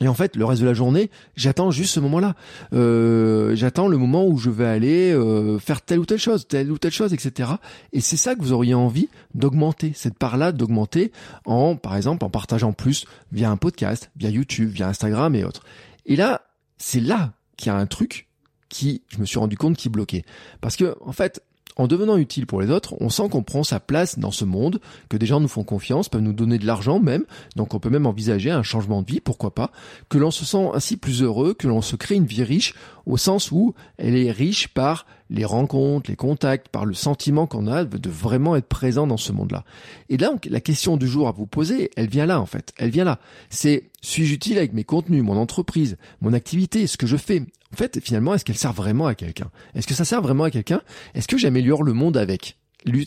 Et 0.00 0.08
en 0.08 0.14
fait, 0.14 0.36
le 0.36 0.44
reste 0.44 0.60
de 0.60 0.66
la 0.66 0.74
journée, 0.74 1.10
j'attends 1.36 1.70
juste 1.70 1.94
ce 1.94 2.00
moment-là. 2.00 2.34
Euh, 2.74 3.54
j'attends 3.56 3.88
le 3.88 3.96
moment 3.96 4.26
où 4.26 4.36
je 4.36 4.50
vais 4.50 4.66
aller 4.66 5.12
euh, 5.12 5.58
faire 5.58 5.80
telle 5.80 6.00
ou 6.00 6.04
telle 6.04 6.18
chose, 6.18 6.46
telle 6.46 6.70
ou 6.70 6.76
telle 6.76 6.92
chose, 6.92 7.14
etc. 7.14 7.52
Et 7.94 8.00
c'est 8.00 8.18
ça 8.18 8.34
que 8.34 8.42
vous 8.42 8.52
auriez 8.52 8.74
envie 8.74 9.08
d'augmenter, 9.34 9.92
cette 9.94 10.18
part-là 10.18 10.52
d'augmenter 10.52 11.12
en, 11.46 11.76
par 11.76 11.96
exemple, 11.96 12.26
en 12.26 12.30
partageant 12.30 12.72
plus 12.72 13.06
via 13.32 13.50
un 13.50 13.56
podcast, 13.56 14.10
via 14.16 14.28
YouTube, 14.28 14.68
via 14.68 14.88
Instagram 14.88 15.34
et 15.34 15.44
autres. 15.44 15.62
Et 16.06 16.16
là, 16.16 16.46
c'est 16.78 17.00
là 17.00 17.34
qu'il 17.56 17.68
y 17.68 17.70
a 17.70 17.76
un 17.76 17.86
truc 17.86 18.28
qui, 18.68 19.02
je 19.08 19.18
me 19.18 19.26
suis 19.26 19.38
rendu 19.38 19.56
compte, 19.56 19.76
qui 19.76 19.88
bloquait. 19.88 20.24
Parce 20.60 20.76
que, 20.76 20.96
en 21.00 21.12
fait, 21.12 21.42
en 21.76 21.86
devenant 21.86 22.16
utile 22.16 22.46
pour 22.46 22.60
les 22.60 22.70
autres, 22.70 22.94
on 23.00 23.10
sent 23.10 23.28
qu'on 23.30 23.42
prend 23.42 23.62
sa 23.62 23.80
place 23.80 24.18
dans 24.18 24.30
ce 24.30 24.44
monde, 24.44 24.80
que 25.08 25.16
des 25.16 25.26
gens 25.26 25.40
nous 25.40 25.48
font 25.48 25.64
confiance, 25.64 26.08
peuvent 26.08 26.22
nous 26.22 26.32
donner 26.32 26.58
de 26.58 26.66
l'argent 26.66 27.00
même, 27.00 27.24
donc 27.54 27.74
on 27.74 27.80
peut 27.80 27.90
même 27.90 28.06
envisager 28.06 28.50
un 28.50 28.62
changement 28.62 29.02
de 29.02 29.06
vie, 29.06 29.20
pourquoi 29.20 29.54
pas, 29.54 29.70
que 30.08 30.16
l'on 30.16 30.30
se 30.30 30.44
sent 30.44 30.70
ainsi 30.72 30.96
plus 30.96 31.22
heureux, 31.22 31.52
que 31.52 31.68
l'on 31.68 31.82
se 31.82 31.96
crée 31.96 32.14
une 32.14 32.24
vie 32.24 32.44
riche, 32.44 32.74
au 33.04 33.16
sens 33.16 33.52
où 33.52 33.74
elle 33.98 34.16
est 34.16 34.30
riche 34.30 34.68
par 34.68 35.06
les 35.28 35.44
rencontres, 35.44 36.10
les 36.10 36.16
contacts, 36.16 36.68
par 36.68 36.86
le 36.86 36.94
sentiment 36.94 37.46
qu'on 37.46 37.66
a 37.66 37.84
de 37.84 38.10
vraiment 38.10 38.56
être 38.56 38.68
présent 38.68 39.06
dans 39.06 39.16
ce 39.16 39.32
monde-là. 39.32 39.64
Et 40.08 40.16
là, 40.16 40.30
la 40.48 40.60
question 40.60 40.96
du 40.96 41.08
jour 41.08 41.28
à 41.28 41.32
vous 41.32 41.46
poser, 41.46 41.90
elle 41.96 42.08
vient 42.08 42.26
là 42.26 42.40
en 42.40 42.46
fait, 42.46 42.72
elle 42.78 42.90
vient 42.90 43.04
là. 43.04 43.18
C'est 43.50 43.90
suis-je 44.00 44.34
utile 44.34 44.58
avec 44.58 44.72
mes 44.72 44.84
contenus, 44.84 45.22
mon 45.22 45.36
entreprise, 45.36 45.96
mon 46.20 46.32
activité, 46.32 46.86
ce 46.86 46.96
que 46.96 47.06
je 47.06 47.16
fais? 47.16 47.42
En 47.76 47.78
fait, 47.78 48.00
finalement, 48.02 48.32
est-ce 48.32 48.42
qu'elle 48.42 48.56
sert 48.56 48.72
vraiment 48.72 49.06
à 49.06 49.14
quelqu'un? 49.14 49.50
Est-ce 49.74 49.86
que 49.86 49.92
ça 49.92 50.06
sert 50.06 50.22
vraiment 50.22 50.44
à 50.44 50.50
quelqu'un? 50.50 50.80
Est-ce 51.14 51.28
que 51.28 51.36
j'améliore 51.36 51.82
le 51.82 51.92
monde 51.92 52.16
avec? 52.16 52.56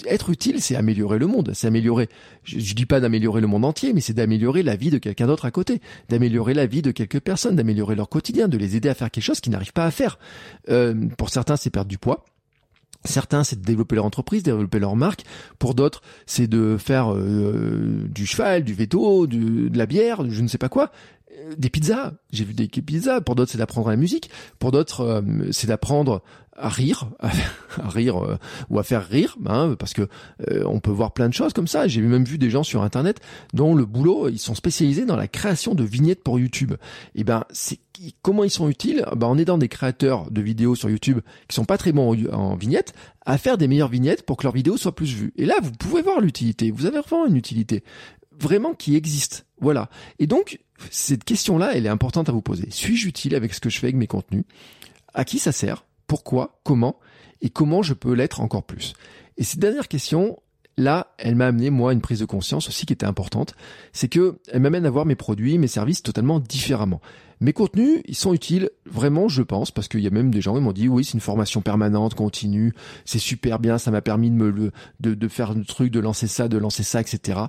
Être 0.06 0.30
utile, 0.30 0.62
c'est 0.62 0.76
améliorer 0.76 1.18
le 1.18 1.26
monde, 1.26 1.54
c'est 1.56 1.66
améliorer. 1.66 2.08
Je, 2.44 2.60
je 2.60 2.76
dis 2.76 2.86
pas 2.86 3.00
d'améliorer 3.00 3.42
le 3.42 3.48
monde 3.48 3.66
entier, 3.66 3.94
mais 3.94 4.02
c'est 4.02 4.14
d'améliorer 4.14 4.62
la 4.62 4.76
vie 4.76 4.92
de 4.92 5.00
quelqu'un 5.00 5.26
d'autre 5.26 5.46
à 5.46 5.50
côté, 5.50 5.82
d'améliorer 6.08 6.54
la 6.54 6.68
vie 6.68 6.84
de 6.84 6.92
quelques 6.92 7.20
personnes, 7.20 7.56
d'améliorer 7.56 7.96
leur 7.96 8.10
quotidien, 8.10 8.48
de 8.48 8.60
les 8.60 8.76
aider 8.76 8.90
à 8.90 8.94
faire 8.94 9.10
quelque 9.10 9.24
chose 9.24 9.40
qu'ils 9.40 9.54
n'arrivent 9.54 9.74
pas 9.74 9.86
à 9.86 9.92
faire. 9.92 10.20
Euh, 10.70 10.94
pour 11.18 11.32
certains, 11.32 11.56
c'est 11.56 11.72
perdre 11.72 11.90
du 11.90 11.98
poids. 11.98 12.24
Certains, 13.06 13.44
c'est 13.44 13.60
de 13.60 13.66
développer 13.66 13.96
leur 13.96 14.06
entreprise, 14.06 14.44
développer 14.44 14.78
leur 14.78 14.96
marque. 14.96 15.24
Pour 15.58 15.74
d'autres, 15.74 16.04
c'est 16.28 16.48
de 16.48 16.76
faire 16.78 17.16
euh, 17.16 18.06
du 18.10 18.28
cheval, 18.28 18.64
du 18.64 18.74
veto, 18.74 19.26
de 19.26 19.76
la 19.76 19.88
bière, 19.88 20.30
je 20.30 20.42
ne 20.42 20.48
sais 20.48 20.58
pas 20.60 20.70
quoi 20.70 20.92
des 21.58 21.70
pizzas. 21.70 22.14
J'ai 22.32 22.44
vu 22.44 22.54
des 22.54 22.68
pizzas. 22.68 23.22
Pour 23.22 23.36
d'autres, 23.36 23.52
c'est 23.52 23.58
d'apprendre 23.58 23.90
la 23.90 23.96
musique. 23.96 24.30
Pour 24.60 24.72
d'autres, 24.72 25.02
euh, 25.02 25.22
c'est 25.52 25.68
d'apprendre 25.68 26.22
à 26.56 26.70
rire, 26.70 27.10
à 27.20 27.90
rire 27.90 28.18
euh, 28.18 28.38
ou 28.70 28.80
à 28.80 28.84
faire 28.84 29.08
rire, 29.08 29.38
hein, 29.46 29.76
parce 29.80 29.94
que 29.94 30.08
euh, 30.50 30.64
on 30.66 30.80
peut 30.80 30.92
voir 30.92 31.14
plein 31.14 31.30
de 31.30 31.34
choses 31.34 31.54
comme 31.54 31.68
ça. 31.68 31.88
J'ai 31.88 32.02
même 32.02 32.26
vu 32.26 32.38
des 32.38 32.50
gens 32.50 32.64
sur 32.64 32.84
Internet 32.84 33.20
dont 33.54 33.76
le 33.76 33.86
boulot, 33.86 34.28
ils 34.30 34.40
sont 34.40 34.56
spécialisés 34.56 35.06
dans 35.06 35.16
la 35.16 35.28
création 35.28 35.74
de 35.74 35.84
vignettes 35.84 36.24
pour 36.24 36.40
YouTube. 36.40 36.74
Et 37.16 37.24
ben, 37.24 37.46
c'est 37.52 37.80
comment 38.22 38.44
ils 38.44 38.50
sont 38.50 38.70
utiles? 38.70 39.06
Ben, 39.16 39.28
en 39.28 39.38
aidant 39.38 39.58
des 39.58 39.70
créateurs 39.70 40.30
de 40.32 40.42
vidéos 40.42 40.76
sur 40.76 40.90
YouTube 40.90 41.20
qui 41.48 41.56
sont 41.56 41.66
pas 41.66 41.78
très 41.78 41.92
bons 41.92 42.14
en, 42.14 42.34
en 42.34 42.56
vignettes 42.56 42.94
à 43.26 43.38
faire 43.38 43.58
des 43.58 43.68
meilleures 43.68 43.90
vignettes 43.90 44.26
pour 44.26 44.38
que 44.38 44.44
leurs 44.44 44.54
vidéos 44.54 44.78
soient 44.78 44.96
plus 44.96 45.14
vues. 45.14 45.34
Et 45.38 45.46
là, 45.46 45.56
vous 45.62 45.72
pouvez 45.72 46.02
voir 46.02 46.20
l'utilité. 46.20 46.72
Vous 46.72 46.86
avez 46.86 47.00
vraiment 47.00 47.28
une 47.28 47.38
utilité 47.38 47.84
vraiment 48.40 48.74
qui 48.74 48.96
existe. 48.96 49.46
Voilà. 49.60 49.90
Et 50.20 50.28
donc, 50.28 50.60
cette 50.90 51.24
question-là, 51.24 51.72
elle 51.76 51.86
est 51.86 51.90
importante 51.90 52.30
à 52.30 52.32
vous 52.32 52.42
poser. 52.42 52.68
Suis-je 52.70 53.08
utile 53.08 53.36
avec 53.36 53.54
ce 53.54 53.60
que 53.60 53.70
je 53.70 53.80
fais 53.80 53.88
avec 53.88 53.96
mes 53.96 54.08
contenus? 54.08 54.46
À 55.14 55.26
qui 55.26 55.40
ça 55.40 55.52
sert? 55.52 55.86
Pourquoi? 56.08 56.60
Comment? 56.64 57.00
Et 57.42 57.50
comment 57.50 57.82
je 57.82 57.94
peux 57.94 58.14
l'être 58.14 58.42
encore 58.42 58.64
plus? 58.64 58.94
Et 59.38 59.44
cette 59.44 59.60
dernière 59.60 59.88
question, 59.88 60.40
là, 60.78 61.14
elle 61.18 61.36
m'a 61.36 61.48
amené, 61.48 61.70
moi, 61.70 61.94
une 61.94 62.02
prise 62.02 62.20
de 62.20 62.26
conscience 62.26 62.68
aussi 62.68 62.86
qui 62.86 62.94
était 62.94 63.06
importante. 63.06 63.56
C'est 63.94 64.08
que 64.08 64.40
elle 64.52 64.62
m'amène 64.62 64.86
à 64.86 64.90
voir 64.90 65.06
mes 65.06 65.16
produits, 65.16 65.58
mes 65.58 65.68
services 65.68 66.02
totalement 66.04 66.40
différemment. 66.40 67.02
Mes 67.42 67.54
contenus, 67.54 68.02
ils 68.06 68.16
sont 68.16 68.34
utiles, 68.34 68.70
vraiment, 68.86 69.30
je 69.30 69.42
pense, 69.42 69.72
parce 69.72 69.88
qu'il 69.88 70.02
y 70.02 70.08
a 70.08 70.10
même 70.10 70.30
des 70.30 70.42
gens 70.42 70.56
qui 70.56 70.62
m'ont 70.62 70.74
dit, 70.74 70.90
oui, 70.90 71.06
c'est 71.06 71.14
une 71.14 71.22
formation 71.22 71.62
permanente, 71.62 72.14
continue, 72.14 72.74
c'est 73.06 73.20
super 73.20 73.60
bien, 73.60 73.78
ça 73.78 73.92
m'a 73.92 74.02
permis 74.02 74.30
de 74.30 74.36
me 74.36 74.50
le, 74.50 74.72
de, 75.00 75.14
de 75.14 75.28
faire 75.30 75.54
le 75.54 75.64
truc, 75.64 75.90
de 75.90 76.02
lancer 76.02 76.28
ça, 76.28 76.50
de 76.50 76.58
lancer 76.58 76.84
ça, 76.84 77.00
etc. 77.00 77.40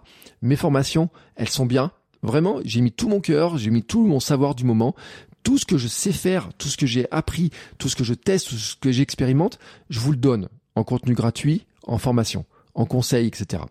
Mes 0.43 0.55
formations, 0.55 1.11
elles 1.35 1.49
sont 1.49 1.67
bien, 1.67 1.91
Vraiment, 2.23 2.61
j'ai 2.65 2.81
mis 2.81 2.93
tout 2.93 3.09
mon 3.09 3.21
cœur, 3.21 3.57
j'ai 3.57 3.71
mis 3.71 3.83
tout 3.83 4.05
mon 4.05 4.21
savoir 4.21 4.55
du 4.55 4.65
moment, 4.65 4.95
tout 5.43 5.59
ce 5.59 5.65
que 5.65 5.79
je 5.79 5.89
sais 5.89 6.13
faire, 6.13 6.51
tout 6.59 6.69
ce 6.69 6.77
que 6.77 6.87
j'ai 6.87 7.11
appris, 7.11 7.51
tout 7.79 7.89
ce 7.89 7.97
que 7.97 8.05
je 8.05 8.15
teste, 8.15 8.49
tout 8.49 8.57
ce 8.57 8.77
que 8.77 8.93
j'expérimente, 8.93 9.59
je 9.89 10.01
vous 10.01 10.13
le 10.13 10.19
donne 10.19 10.49
en 10.75 10.85
contenu 10.85 11.15
gratuit, 11.15 11.67
en 11.85 11.99
formation, 11.99 12.45
en 12.75 12.85
conseil, 12.85 13.27
etc. 13.27 13.63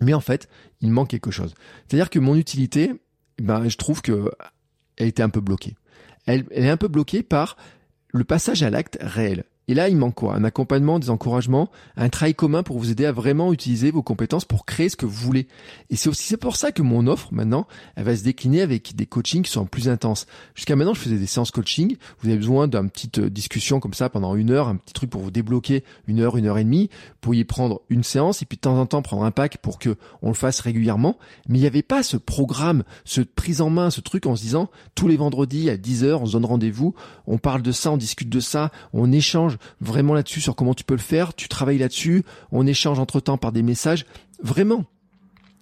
Mais 0.00 0.14
en 0.14 0.20
fait, 0.20 0.48
il 0.80 0.90
manque 0.90 1.08
quelque 1.08 1.30
chose. 1.30 1.54
C'est-à-dire 1.86 2.10
que 2.10 2.18
mon 2.18 2.36
utilité, 2.36 2.92
ben, 3.40 3.68
je 3.68 3.76
trouve 3.76 4.02
que 4.02 4.30
elle 4.96 5.08
était 5.08 5.22
un 5.22 5.28
peu 5.28 5.40
bloquée. 5.40 5.74
Elle, 6.26 6.44
elle 6.50 6.64
est 6.64 6.70
un 6.70 6.76
peu 6.76 6.88
bloquée 6.88 7.22
par 7.22 7.56
le 8.08 8.24
passage 8.24 8.62
à 8.62 8.70
l'acte 8.70 8.98
réel. 9.00 9.44
Et 9.68 9.74
là, 9.74 9.88
il 9.88 9.96
manque 9.96 10.14
quoi? 10.14 10.34
Un 10.36 10.44
accompagnement, 10.44 11.00
des 11.00 11.10
encouragements, 11.10 11.70
un 11.96 12.08
travail 12.08 12.34
commun 12.34 12.62
pour 12.62 12.78
vous 12.78 12.90
aider 12.92 13.04
à 13.04 13.10
vraiment 13.10 13.52
utiliser 13.52 13.90
vos 13.90 14.02
compétences 14.02 14.44
pour 14.44 14.64
créer 14.64 14.88
ce 14.88 14.96
que 14.96 15.06
vous 15.06 15.12
voulez. 15.12 15.48
Et 15.90 15.96
c'est 15.96 16.08
aussi 16.08 16.22
c'est 16.22 16.36
pour 16.36 16.56
ça 16.56 16.70
que 16.70 16.82
mon 16.82 17.08
offre 17.08 17.28
maintenant, 17.32 17.66
elle 17.96 18.04
va 18.04 18.16
se 18.16 18.22
décliner 18.22 18.62
avec 18.62 18.94
des 18.94 19.06
coachings 19.06 19.42
qui 19.42 19.50
sont 19.50 19.66
plus 19.66 19.88
intenses. 19.88 20.26
Jusqu'à 20.54 20.76
maintenant, 20.76 20.94
je 20.94 21.00
faisais 21.00 21.18
des 21.18 21.26
séances 21.26 21.50
coaching. 21.50 21.96
Vous 22.20 22.28
avez 22.28 22.38
besoin 22.38 22.68
d'une 22.68 22.90
petite 22.90 23.18
euh, 23.18 23.30
discussion 23.30 23.80
comme 23.80 23.94
ça 23.94 24.08
pendant 24.08 24.36
une 24.36 24.50
heure, 24.50 24.68
un 24.68 24.76
petit 24.76 24.94
truc 24.94 25.10
pour 25.10 25.20
vous 25.20 25.32
débloquer 25.32 25.82
une 26.06 26.20
heure, 26.20 26.36
une 26.36 26.46
heure 26.46 26.58
et 26.58 26.64
demie. 26.64 26.88
Vous 26.92 27.18
pourriez 27.20 27.44
prendre 27.44 27.80
une 27.88 28.04
séance 28.04 28.42
et 28.42 28.46
puis 28.46 28.56
de 28.56 28.60
temps 28.60 28.78
en 28.78 28.86
temps 28.86 29.02
prendre 29.02 29.24
un 29.24 29.32
pack 29.32 29.58
pour 29.58 29.80
que 29.80 29.96
on 30.22 30.28
le 30.28 30.34
fasse 30.34 30.60
régulièrement. 30.60 31.18
Mais 31.48 31.58
il 31.58 31.62
n'y 31.62 31.66
avait 31.66 31.82
pas 31.82 32.04
ce 32.04 32.16
programme, 32.16 32.84
ce 33.04 33.20
prise 33.20 33.60
en 33.60 33.70
main, 33.70 33.90
ce 33.90 34.00
truc 34.00 34.26
en 34.26 34.36
se 34.36 34.42
disant 34.42 34.70
tous 34.94 35.08
les 35.08 35.16
vendredis 35.16 35.70
à 35.70 35.76
10 35.76 36.04
heures, 36.04 36.22
on 36.22 36.26
se 36.26 36.32
donne 36.32 36.44
rendez-vous, 36.44 36.94
on 37.26 37.38
parle 37.38 37.62
de 37.62 37.72
ça, 37.72 37.90
on 37.90 37.96
discute 37.96 38.28
de 38.28 38.40
ça, 38.40 38.70
on 38.92 39.10
échange 39.10 39.55
vraiment 39.80 40.14
là-dessus 40.14 40.40
sur 40.40 40.54
comment 40.54 40.74
tu 40.74 40.84
peux 40.84 40.94
le 40.94 41.00
faire, 41.00 41.34
tu 41.34 41.48
travailles 41.48 41.78
là-dessus, 41.78 42.24
on 42.52 42.66
échange 42.66 42.98
entre 42.98 43.20
temps 43.20 43.38
par 43.38 43.52
des 43.52 43.62
messages. 43.62 44.06
Vraiment. 44.42 44.84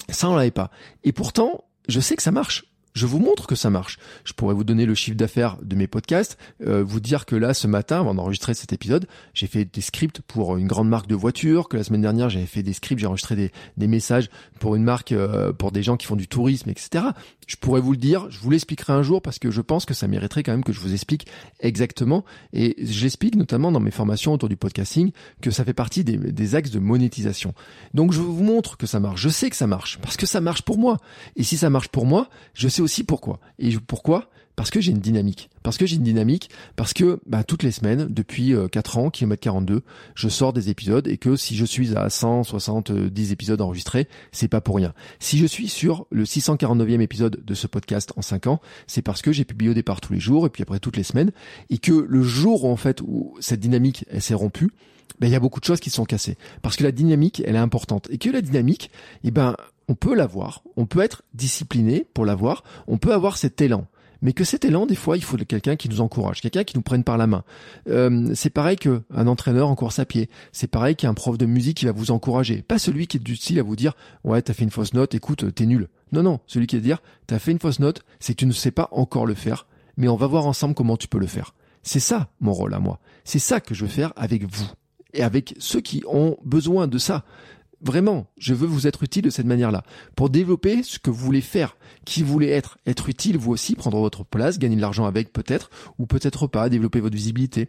Ça, 0.08 0.28
on 0.28 0.36
l'avait 0.36 0.50
pas. 0.50 0.70
Et 1.02 1.12
pourtant, 1.12 1.64
je 1.88 2.00
sais 2.00 2.16
que 2.16 2.22
ça 2.22 2.30
marche 2.30 2.64
je 2.94 3.06
vous 3.06 3.18
montre 3.18 3.46
que 3.46 3.56
ça 3.56 3.70
marche. 3.70 3.98
Je 4.24 4.32
pourrais 4.32 4.54
vous 4.54 4.62
donner 4.62 4.86
le 4.86 4.94
chiffre 4.94 5.16
d'affaires 5.16 5.58
de 5.62 5.74
mes 5.74 5.88
podcasts, 5.88 6.38
euh, 6.64 6.84
vous 6.84 7.00
dire 7.00 7.26
que 7.26 7.34
là, 7.34 7.52
ce 7.52 7.66
matin, 7.66 8.00
avant 8.00 8.14
d'enregistrer 8.14 8.54
cet 8.54 8.72
épisode, 8.72 9.06
j'ai 9.34 9.48
fait 9.48 9.64
des 9.64 9.80
scripts 9.80 10.20
pour 10.20 10.56
une 10.56 10.68
grande 10.68 10.88
marque 10.88 11.08
de 11.08 11.16
voitures, 11.16 11.68
que 11.68 11.76
la 11.76 11.82
semaine 11.82 12.02
dernière, 12.02 12.30
j'avais 12.30 12.46
fait 12.46 12.62
des 12.62 12.72
scripts, 12.72 13.00
j'ai 13.00 13.06
enregistré 13.06 13.34
des, 13.34 13.50
des, 13.76 13.88
messages 13.88 14.30
pour 14.60 14.76
une 14.76 14.84
marque, 14.84 15.10
euh, 15.10 15.52
pour 15.52 15.72
des 15.72 15.82
gens 15.82 15.96
qui 15.96 16.06
font 16.06 16.14
du 16.14 16.28
tourisme, 16.28 16.70
etc. 16.70 17.06
Je 17.48 17.56
pourrais 17.56 17.80
vous 17.80 17.92
le 17.92 17.98
dire, 17.98 18.30
je 18.30 18.38
vous 18.38 18.50
l'expliquerai 18.50 18.92
un 18.92 19.02
jour 19.02 19.20
parce 19.20 19.38
que 19.38 19.50
je 19.50 19.60
pense 19.60 19.84
que 19.84 19.92
ça 19.92 20.06
mériterait 20.06 20.44
quand 20.44 20.52
même 20.52 20.64
que 20.64 20.72
je 20.72 20.80
vous 20.80 20.92
explique 20.94 21.26
exactement. 21.60 22.24
Et 22.52 22.76
j'explique 22.78 23.34
notamment 23.34 23.72
dans 23.72 23.80
mes 23.80 23.90
formations 23.90 24.32
autour 24.32 24.48
du 24.48 24.56
podcasting 24.56 25.10
que 25.42 25.50
ça 25.50 25.64
fait 25.64 25.74
partie 25.74 26.04
des, 26.04 26.16
des 26.16 26.54
axes 26.54 26.70
de 26.70 26.78
monétisation. 26.78 27.54
Donc 27.92 28.12
je 28.12 28.20
vous 28.20 28.42
montre 28.42 28.76
que 28.76 28.86
ça 28.86 29.00
marche. 29.00 29.20
Je 29.20 29.28
sais 29.28 29.50
que 29.50 29.56
ça 29.56 29.66
marche 29.66 29.98
parce 30.00 30.16
que 30.16 30.26
ça 30.26 30.40
marche 30.40 30.62
pour 30.62 30.78
moi. 30.78 30.98
Et 31.36 31.42
si 31.42 31.56
ça 31.56 31.70
marche 31.70 31.88
pour 31.88 32.06
moi, 32.06 32.28
je 32.54 32.68
sais 32.68 32.83
aussi 32.84 33.04
pourquoi. 33.04 33.40
Et 33.58 33.76
pourquoi? 33.78 34.30
Parce 34.56 34.70
que 34.70 34.80
j'ai 34.80 34.92
une 34.92 35.00
dynamique. 35.00 35.50
Parce 35.64 35.78
que 35.78 35.86
j'ai 35.86 35.96
une 35.96 36.04
dynamique, 36.04 36.48
parce 36.76 36.92
que 36.92 37.18
bah, 37.26 37.42
toutes 37.42 37.62
les 37.64 37.72
semaines, 37.72 38.06
depuis 38.08 38.54
4 38.70 38.96
euh, 38.96 39.00
ans, 39.00 39.10
kilomètre 39.10 39.42
42, 39.42 39.82
je 40.14 40.28
sors 40.28 40.52
des 40.52 40.70
épisodes 40.70 41.08
et 41.08 41.16
que 41.16 41.34
si 41.34 41.56
je 41.56 41.64
suis 41.64 41.96
à 41.96 42.08
170 42.08 43.32
épisodes 43.32 43.60
enregistrés, 43.60 44.06
c'est 44.30 44.48
pas 44.48 44.60
pour 44.60 44.76
rien. 44.76 44.94
Si 45.18 45.38
je 45.38 45.46
suis 45.46 45.68
sur 45.68 46.06
le 46.10 46.24
649e 46.24 47.00
épisode 47.00 47.42
de 47.44 47.54
ce 47.54 47.66
podcast 47.66 48.12
en 48.16 48.22
5 48.22 48.46
ans, 48.46 48.60
c'est 48.86 49.02
parce 49.02 49.22
que 49.22 49.32
j'ai 49.32 49.44
publié 49.44 49.72
au 49.72 49.74
départ 49.74 50.00
tous 50.00 50.12
les 50.12 50.20
jours 50.20 50.46
et 50.46 50.50
puis 50.50 50.62
après 50.62 50.78
toutes 50.78 50.96
les 50.96 51.02
semaines 51.02 51.32
et 51.70 51.78
que 51.78 51.92
le 51.92 52.22
jour 52.22 52.64
en 52.66 52.76
fait 52.76 53.00
où 53.00 53.34
cette 53.40 53.60
dynamique 53.60 54.04
s'est 54.20 54.34
rompue, 54.34 54.70
ben, 55.20 55.28
il 55.28 55.32
y 55.32 55.36
a 55.36 55.40
beaucoup 55.40 55.60
de 55.60 55.64
choses 55.64 55.80
qui 55.80 55.90
sont 55.90 56.04
cassées. 56.04 56.36
Parce 56.62 56.76
que 56.76 56.84
la 56.84 56.92
dynamique, 56.92 57.42
elle 57.44 57.56
est 57.56 57.58
importante. 57.58 58.08
Et 58.10 58.18
que 58.18 58.30
la 58.30 58.42
dynamique, 58.42 58.90
eh 59.22 59.30
ben, 59.30 59.56
on 59.88 59.94
peut 59.94 60.14
l'avoir, 60.14 60.62
on 60.76 60.86
peut 60.86 61.00
être 61.00 61.22
discipliné 61.34 62.06
pour 62.14 62.24
l'avoir, 62.24 62.64
on 62.86 62.98
peut 62.98 63.12
avoir 63.12 63.36
cet 63.36 63.60
élan. 63.60 63.86
Mais 64.22 64.32
que 64.32 64.44
cet 64.44 64.64
élan, 64.64 64.86
des 64.86 64.94
fois, 64.94 65.18
il 65.18 65.22
faut 65.22 65.36
quelqu'un 65.36 65.76
qui 65.76 65.90
nous 65.90 66.00
encourage, 66.00 66.40
quelqu'un 66.40 66.64
qui 66.64 66.76
nous 66.76 66.82
prenne 66.82 67.04
par 67.04 67.18
la 67.18 67.26
main. 67.26 67.44
Euh, 67.90 68.30
c'est 68.34 68.48
pareil 68.48 68.78
qu'un 68.78 69.26
entraîneur 69.26 69.68
en 69.68 69.74
course 69.74 69.98
à 69.98 70.06
pied. 70.06 70.30
C'est 70.50 70.66
pareil 70.66 70.96
qu'un 70.96 71.12
prof 71.12 71.36
de 71.36 71.44
musique 71.44 71.76
qui 71.76 71.84
va 71.84 71.92
vous 71.92 72.10
encourager. 72.10 72.62
Pas 72.62 72.78
celui 72.78 73.06
qui 73.06 73.18
est 73.18 73.20
du 73.20 73.36
style 73.36 73.58
à 73.58 73.62
vous 73.62 73.76
dire, 73.76 73.92
ouais, 74.24 74.40
t'as 74.40 74.54
fait 74.54 74.64
une 74.64 74.70
fausse 74.70 74.94
note, 74.94 75.14
écoute, 75.14 75.54
t'es 75.54 75.66
nul. 75.66 75.88
Non, 76.12 76.22
non, 76.22 76.40
celui 76.46 76.66
qui 76.66 76.76
va 76.76 76.82
dire, 76.82 77.02
t'as 77.26 77.38
fait 77.38 77.52
une 77.52 77.58
fausse 77.58 77.80
note, 77.80 78.02
c'est 78.18 78.32
que 78.32 78.38
tu 78.38 78.46
ne 78.46 78.52
sais 78.52 78.70
pas 78.70 78.88
encore 78.92 79.26
le 79.26 79.34
faire, 79.34 79.66
mais 79.98 80.08
on 80.08 80.16
va 80.16 80.26
voir 80.26 80.46
ensemble 80.46 80.74
comment 80.74 80.96
tu 80.96 81.06
peux 81.08 81.18
le 81.18 81.26
faire. 81.26 81.54
C'est 81.82 82.00
ça 82.00 82.30
mon 82.40 82.54
rôle 82.54 82.72
à 82.72 82.78
moi. 82.78 83.00
C'est 83.24 83.38
ça 83.38 83.60
que 83.60 83.74
je 83.74 83.84
veux 83.84 83.90
faire 83.90 84.14
avec 84.16 84.44
vous 84.44 84.70
et 85.14 85.22
avec 85.22 85.54
ceux 85.58 85.80
qui 85.80 86.02
ont 86.06 86.36
besoin 86.44 86.86
de 86.86 86.98
ça. 86.98 87.24
Vraiment, 87.80 88.26
je 88.38 88.54
veux 88.54 88.66
vous 88.66 88.86
être 88.86 89.02
utile 89.02 89.22
de 89.24 89.30
cette 89.30 89.46
manière-là. 89.46 89.82
Pour 90.16 90.30
développer 90.30 90.82
ce 90.82 90.98
que 90.98 91.10
vous 91.10 91.24
voulez 91.24 91.42
faire, 91.42 91.76
qui 92.04 92.22
voulez 92.22 92.48
être, 92.48 92.78
être 92.86 93.08
utile 93.08 93.36
vous 93.36 93.52
aussi, 93.52 93.74
prendre 93.74 93.98
votre 93.98 94.24
place, 94.24 94.58
gagner 94.58 94.76
de 94.76 94.80
l'argent 94.80 95.04
avec 95.04 95.32
peut-être, 95.32 95.70
ou 95.98 96.06
peut-être 96.06 96.46
pas, 96.46 96.70
développer 96.70 97.00
votre 97.00 97.14
visibilité, 97.14 97.68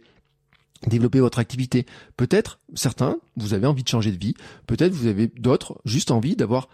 développer 0.86 1.20
votre 1.20 1.38
activité. 1.38 1.86
Peut-être, 2.16 2.60
certains, 2.74 3.18
vous 3.36 3.52
avez 3.52 3.66
envie 3.66 3.82
de 3.82 3.88
changer 3.88 4.10
de 4.10 4.18
vie, 4.18 4.34
peut-être 4.66 4.92
vous 4.92 5.06
avez 5.06 5.26
d'autres 5.26 5.80
juste 5.84 6.10
envie 6.10 6.34
d'avoir 6.34 6.68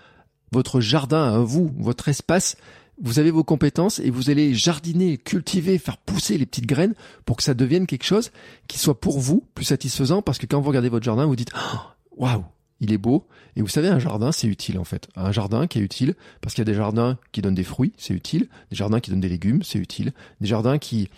votre 0.52 0.80
jardin 0.80 1.34
à 1.34 1.38
vous, 1.38 1.72
votre 1.78 2.08
espace. 2.08 2.56
Vous 3.02 3.18
avez 3.18 3.32
vos 3.32 3.42
compétences 3.42 3.98
et 3.98 4.10
vous 4.10 4.30
allez 4.30 4.54
jardiner, 4.54 5.18
cultiver, 5.18 5.78
faire 5.78 5.98
pousser 5.98 6.38
les 6.38 6.46
petites 6.46 6.66
graines 6.66 6.94
pour 7.26 7.36
que 7.36 7.42
ça 7.42 7.52
devienne 7.52 7.86
quelque 7.86 8.04
chose 8.04 8.30
qui 8.68 8.78
soit 8.78 9.00
pour 9.00 9.18
vous 9.18 9.44
plus 9.54 9.64
satisfaisant 9.64 10.22
parce 10.22 10.38
que 10.38 10.46
quand 10.46 10.60
vous 10.60 10.68
regardez 10.68 10.88
votre 10.88 11.04
jardin, 11.04 11.26
vous 11.26 11.36
dites, 11.36 11.52
oh, 11.56 11.78
waouh, 12.16 12.44
il 12.78 12.92
est 12.92 12.98
beau. 12.98 13.26
Et 13.56 13.62
vous 13.62 13.68
savez, 13.68 13.88
un 13.88 13.98
jardin, 13.98 14.32
c'est 14.32 14.46
utile 14.46 14.78
en 14.78 14.84
fait. 14.84 15.08
Un 15.16 15.32
jardin 15.32 15.66
qui 15.66 15.78
est 15.78 15.82
utile, 15.82 16.14
parce 16.40 16.54
qu'il 16.54 16.62
y 16.62 16.68
a 16.68 16.72
des 16.72 16.76
jardins 16.76 17.18
qui 17.32 17.42
donnent 17.42 17.54
des 17.54 17.64
fruits, 17.64 17.92
c'est 17.96 18.14
utile. 18.14 18.48
Des 18.70 18.76
jardins 18.76 19.00
qui 19.00 19.10
donnent 19.10 19.20
des 19.20 19.28
légumes, 19.28 19.62
c'est 19.62 19.78
utile. 19.78 20.12
Des 20.40 20.48
jardins 20.48 20.78
qui 20.78 21.10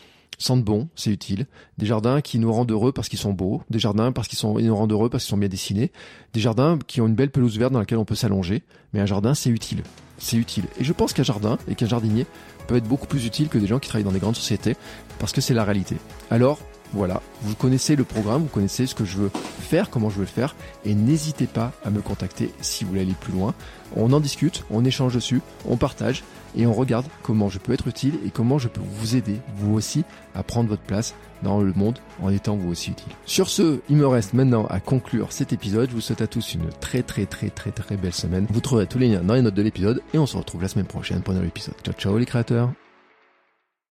sentent 0.45 0.65
bon, 0.65 0.89
c'est 0.95 1.11
utile. 1.11 1.47
Des 1.79 1.87
jardins 1.87 2.21
qui 2.21 2.39
nous 2.39 2.53
rendent 2.53 2.71
heureux 2.71 2.93
parce 2.93 3.09
qu'ils 3.09 3.19
sont 3.19 3.33
beaux. 3.33 3.63
Des 3.71 3.79
jardins 3.79 4.13
parce 4.13 4.29
qu'ils 4.29 4.39
sont, 4.39 4.59
ils 4.59 4.67
nous 4.67 4.77
rendent 4.77 4.93
heureux 4.93 5.09
parce 5.09 5.25
qu'ils 5.25 5.31
sont 5.31 5.37
bien 5.37 5.49
dessinés. 5.49 5.93
Des 6.33 6.41
jardins 6.41 6.79
qui 6.87 7.01
ont 7.01 7.07
une 7.07 7.15
belle 7.15 7.31
pelouse 7.31 7.59
verte 7.59 7.73
dans 7.73 7.81
laquelle 7.81 7.99
on 7.99 8.05
peut 8.05 8.15
s'allonger. 8.15 8.63
Mais 8.93 9.01
un 9.01 9.07
jardin, 9.07 9.35
c'est 9.35 9.51
utile. 9.51 9.83
C'est 10.19 10.37
utile. 10.37 10.65
Et 10.79 10.85
je 10.85 10.93
pense 10.93 11.13
qu'un 11.13 11.23
jardin 11.23 11.59
et 11.69 11.75
qu'un 11.75 11.87
jardinier 11.87 12.27
peut 12.67 12.77
être 12.77 12.89
beaucoup 12.89 13.07
plus 13.07 13.27
utile 13.27 13.49
que 13.49 13.59
des 13.59 13.67
gens 13.67 13.79
qui 13.79 13.89
travaillent 13.89 14.05
dans 14.05 14.13
des 14.13 14.21
grandes 14.21 14.37
sociétés 14.37 14.77
parce 15.19 15.33
que 15.33 15.41
c'est 15.41 15.55
la 15.55 15.65
réalité. 15.65 15.97
Alors, 16.31 16.61
voilà, 16.93 17.23
vous 17.43 17.57
connaissez 17.57 17.97
le 17.97 18.05
programme, 18.05 18.43
vous 18.43 18.49
connaissez 18.49 18.87
ce 18.87 18.95
que 18.95 19.05
je 19.05 19.17
veux 19.17 19.31
faire, 19.61 19.91
comment 19.91 20.11
je 20.11 20.17
veux 20.17 20.23
le 20.23 20.27
faire, 20.29 20.55
et 20.85 20.95
n'hésitez 20.95 21.47
pas 21.47 21.73
à 21.85 21.91
me 21.91 22.01
contacter 22.01 22.53
si 22.61 22.85
vous 22.85 22.91
voulez 22.91 23.03
aller 23.03 23.17
plus 23.21 23.33
loin. 23.33 23.53
On 23.97 24.13
en 24.13 24.21
discute, 24.21 24.65
on 24.71 24.85
échange 24.85 25.15
dessus, 25.15 25.43
on 25.67 25.77
partage, 25.77 26.23
et 26.57 26.67
on 26.67 26.73
regarde 26.73 27.07
comment 27.23 27.49
je 27.49 27.59
peux 27.59 27.73
être 27.73 27.89
utile 27.89 28.19
et 28.27 28.31
comment 28.31 28.59
je 28.59 28.69
peux 28.69 28.81
vous 28.99 29.17
aider, 29.17 29.37
vous 29.57 29.75
aussi, 29.75 30.05
à 30.35 30.43
prendre 30.43 30.69
votre 30.69 30.83
place 30.83 31.15
dans 31.43 31.61
le 31.61 31.73
monde 31.75 31.99
en 32.23 32.31
étant 32.31 32.57
vous 32.57 32.71
aussi 32.71 32.91
utile. 32.91 33.13
Sur 33.27 33.49
ce, 33.49 33.81
il 33.89 33.97
me 33.97 34.07
reste 34.07 34.33
maintenant 34.33 34.67
à 34.67 34.81
conclure 34.81 35.33
cet 35.33 35.53
épisode. 35.53 35.91
Je 35.91 35.95
vous 35.95 36.01
souhaite 36.01 36.23
à 36.23 36.27
tous 36.27 36.55
une 36.55 36.69
très 36.81 37.03
très 37.03 37.27
très 37.27 37.51
très 37.51 37.71
très 37.71 37.97
belle 37.97 38.15
semaine. 38.15 38.47
Vous 38.51 38.61
trouverez 38.61 38.87
tous 38.87 38.99
les 38.99 39.09
liens 39.09 39.23
dans 39.23 39.35
les 39.35 39.43
notes 39.43 39.55
de 39.55 39.63
l'épisode 39.63 40.03
et 40.13 40.19
on 40.19 40.27
se 40.27 40.37
retrouve 40.37 40.63
la 40.63 40.69
semaine 40.69 40.87
prochaine 40.87 41.21
pour 41.21 41.33
un 41.33 41.37
nouvel 41.37 41.49
épisode. 41.49 41.75
Ciao 41.85 41.95
ciao 41.95 42.19
les 42.19 42.27
créateurs 42.27 42.84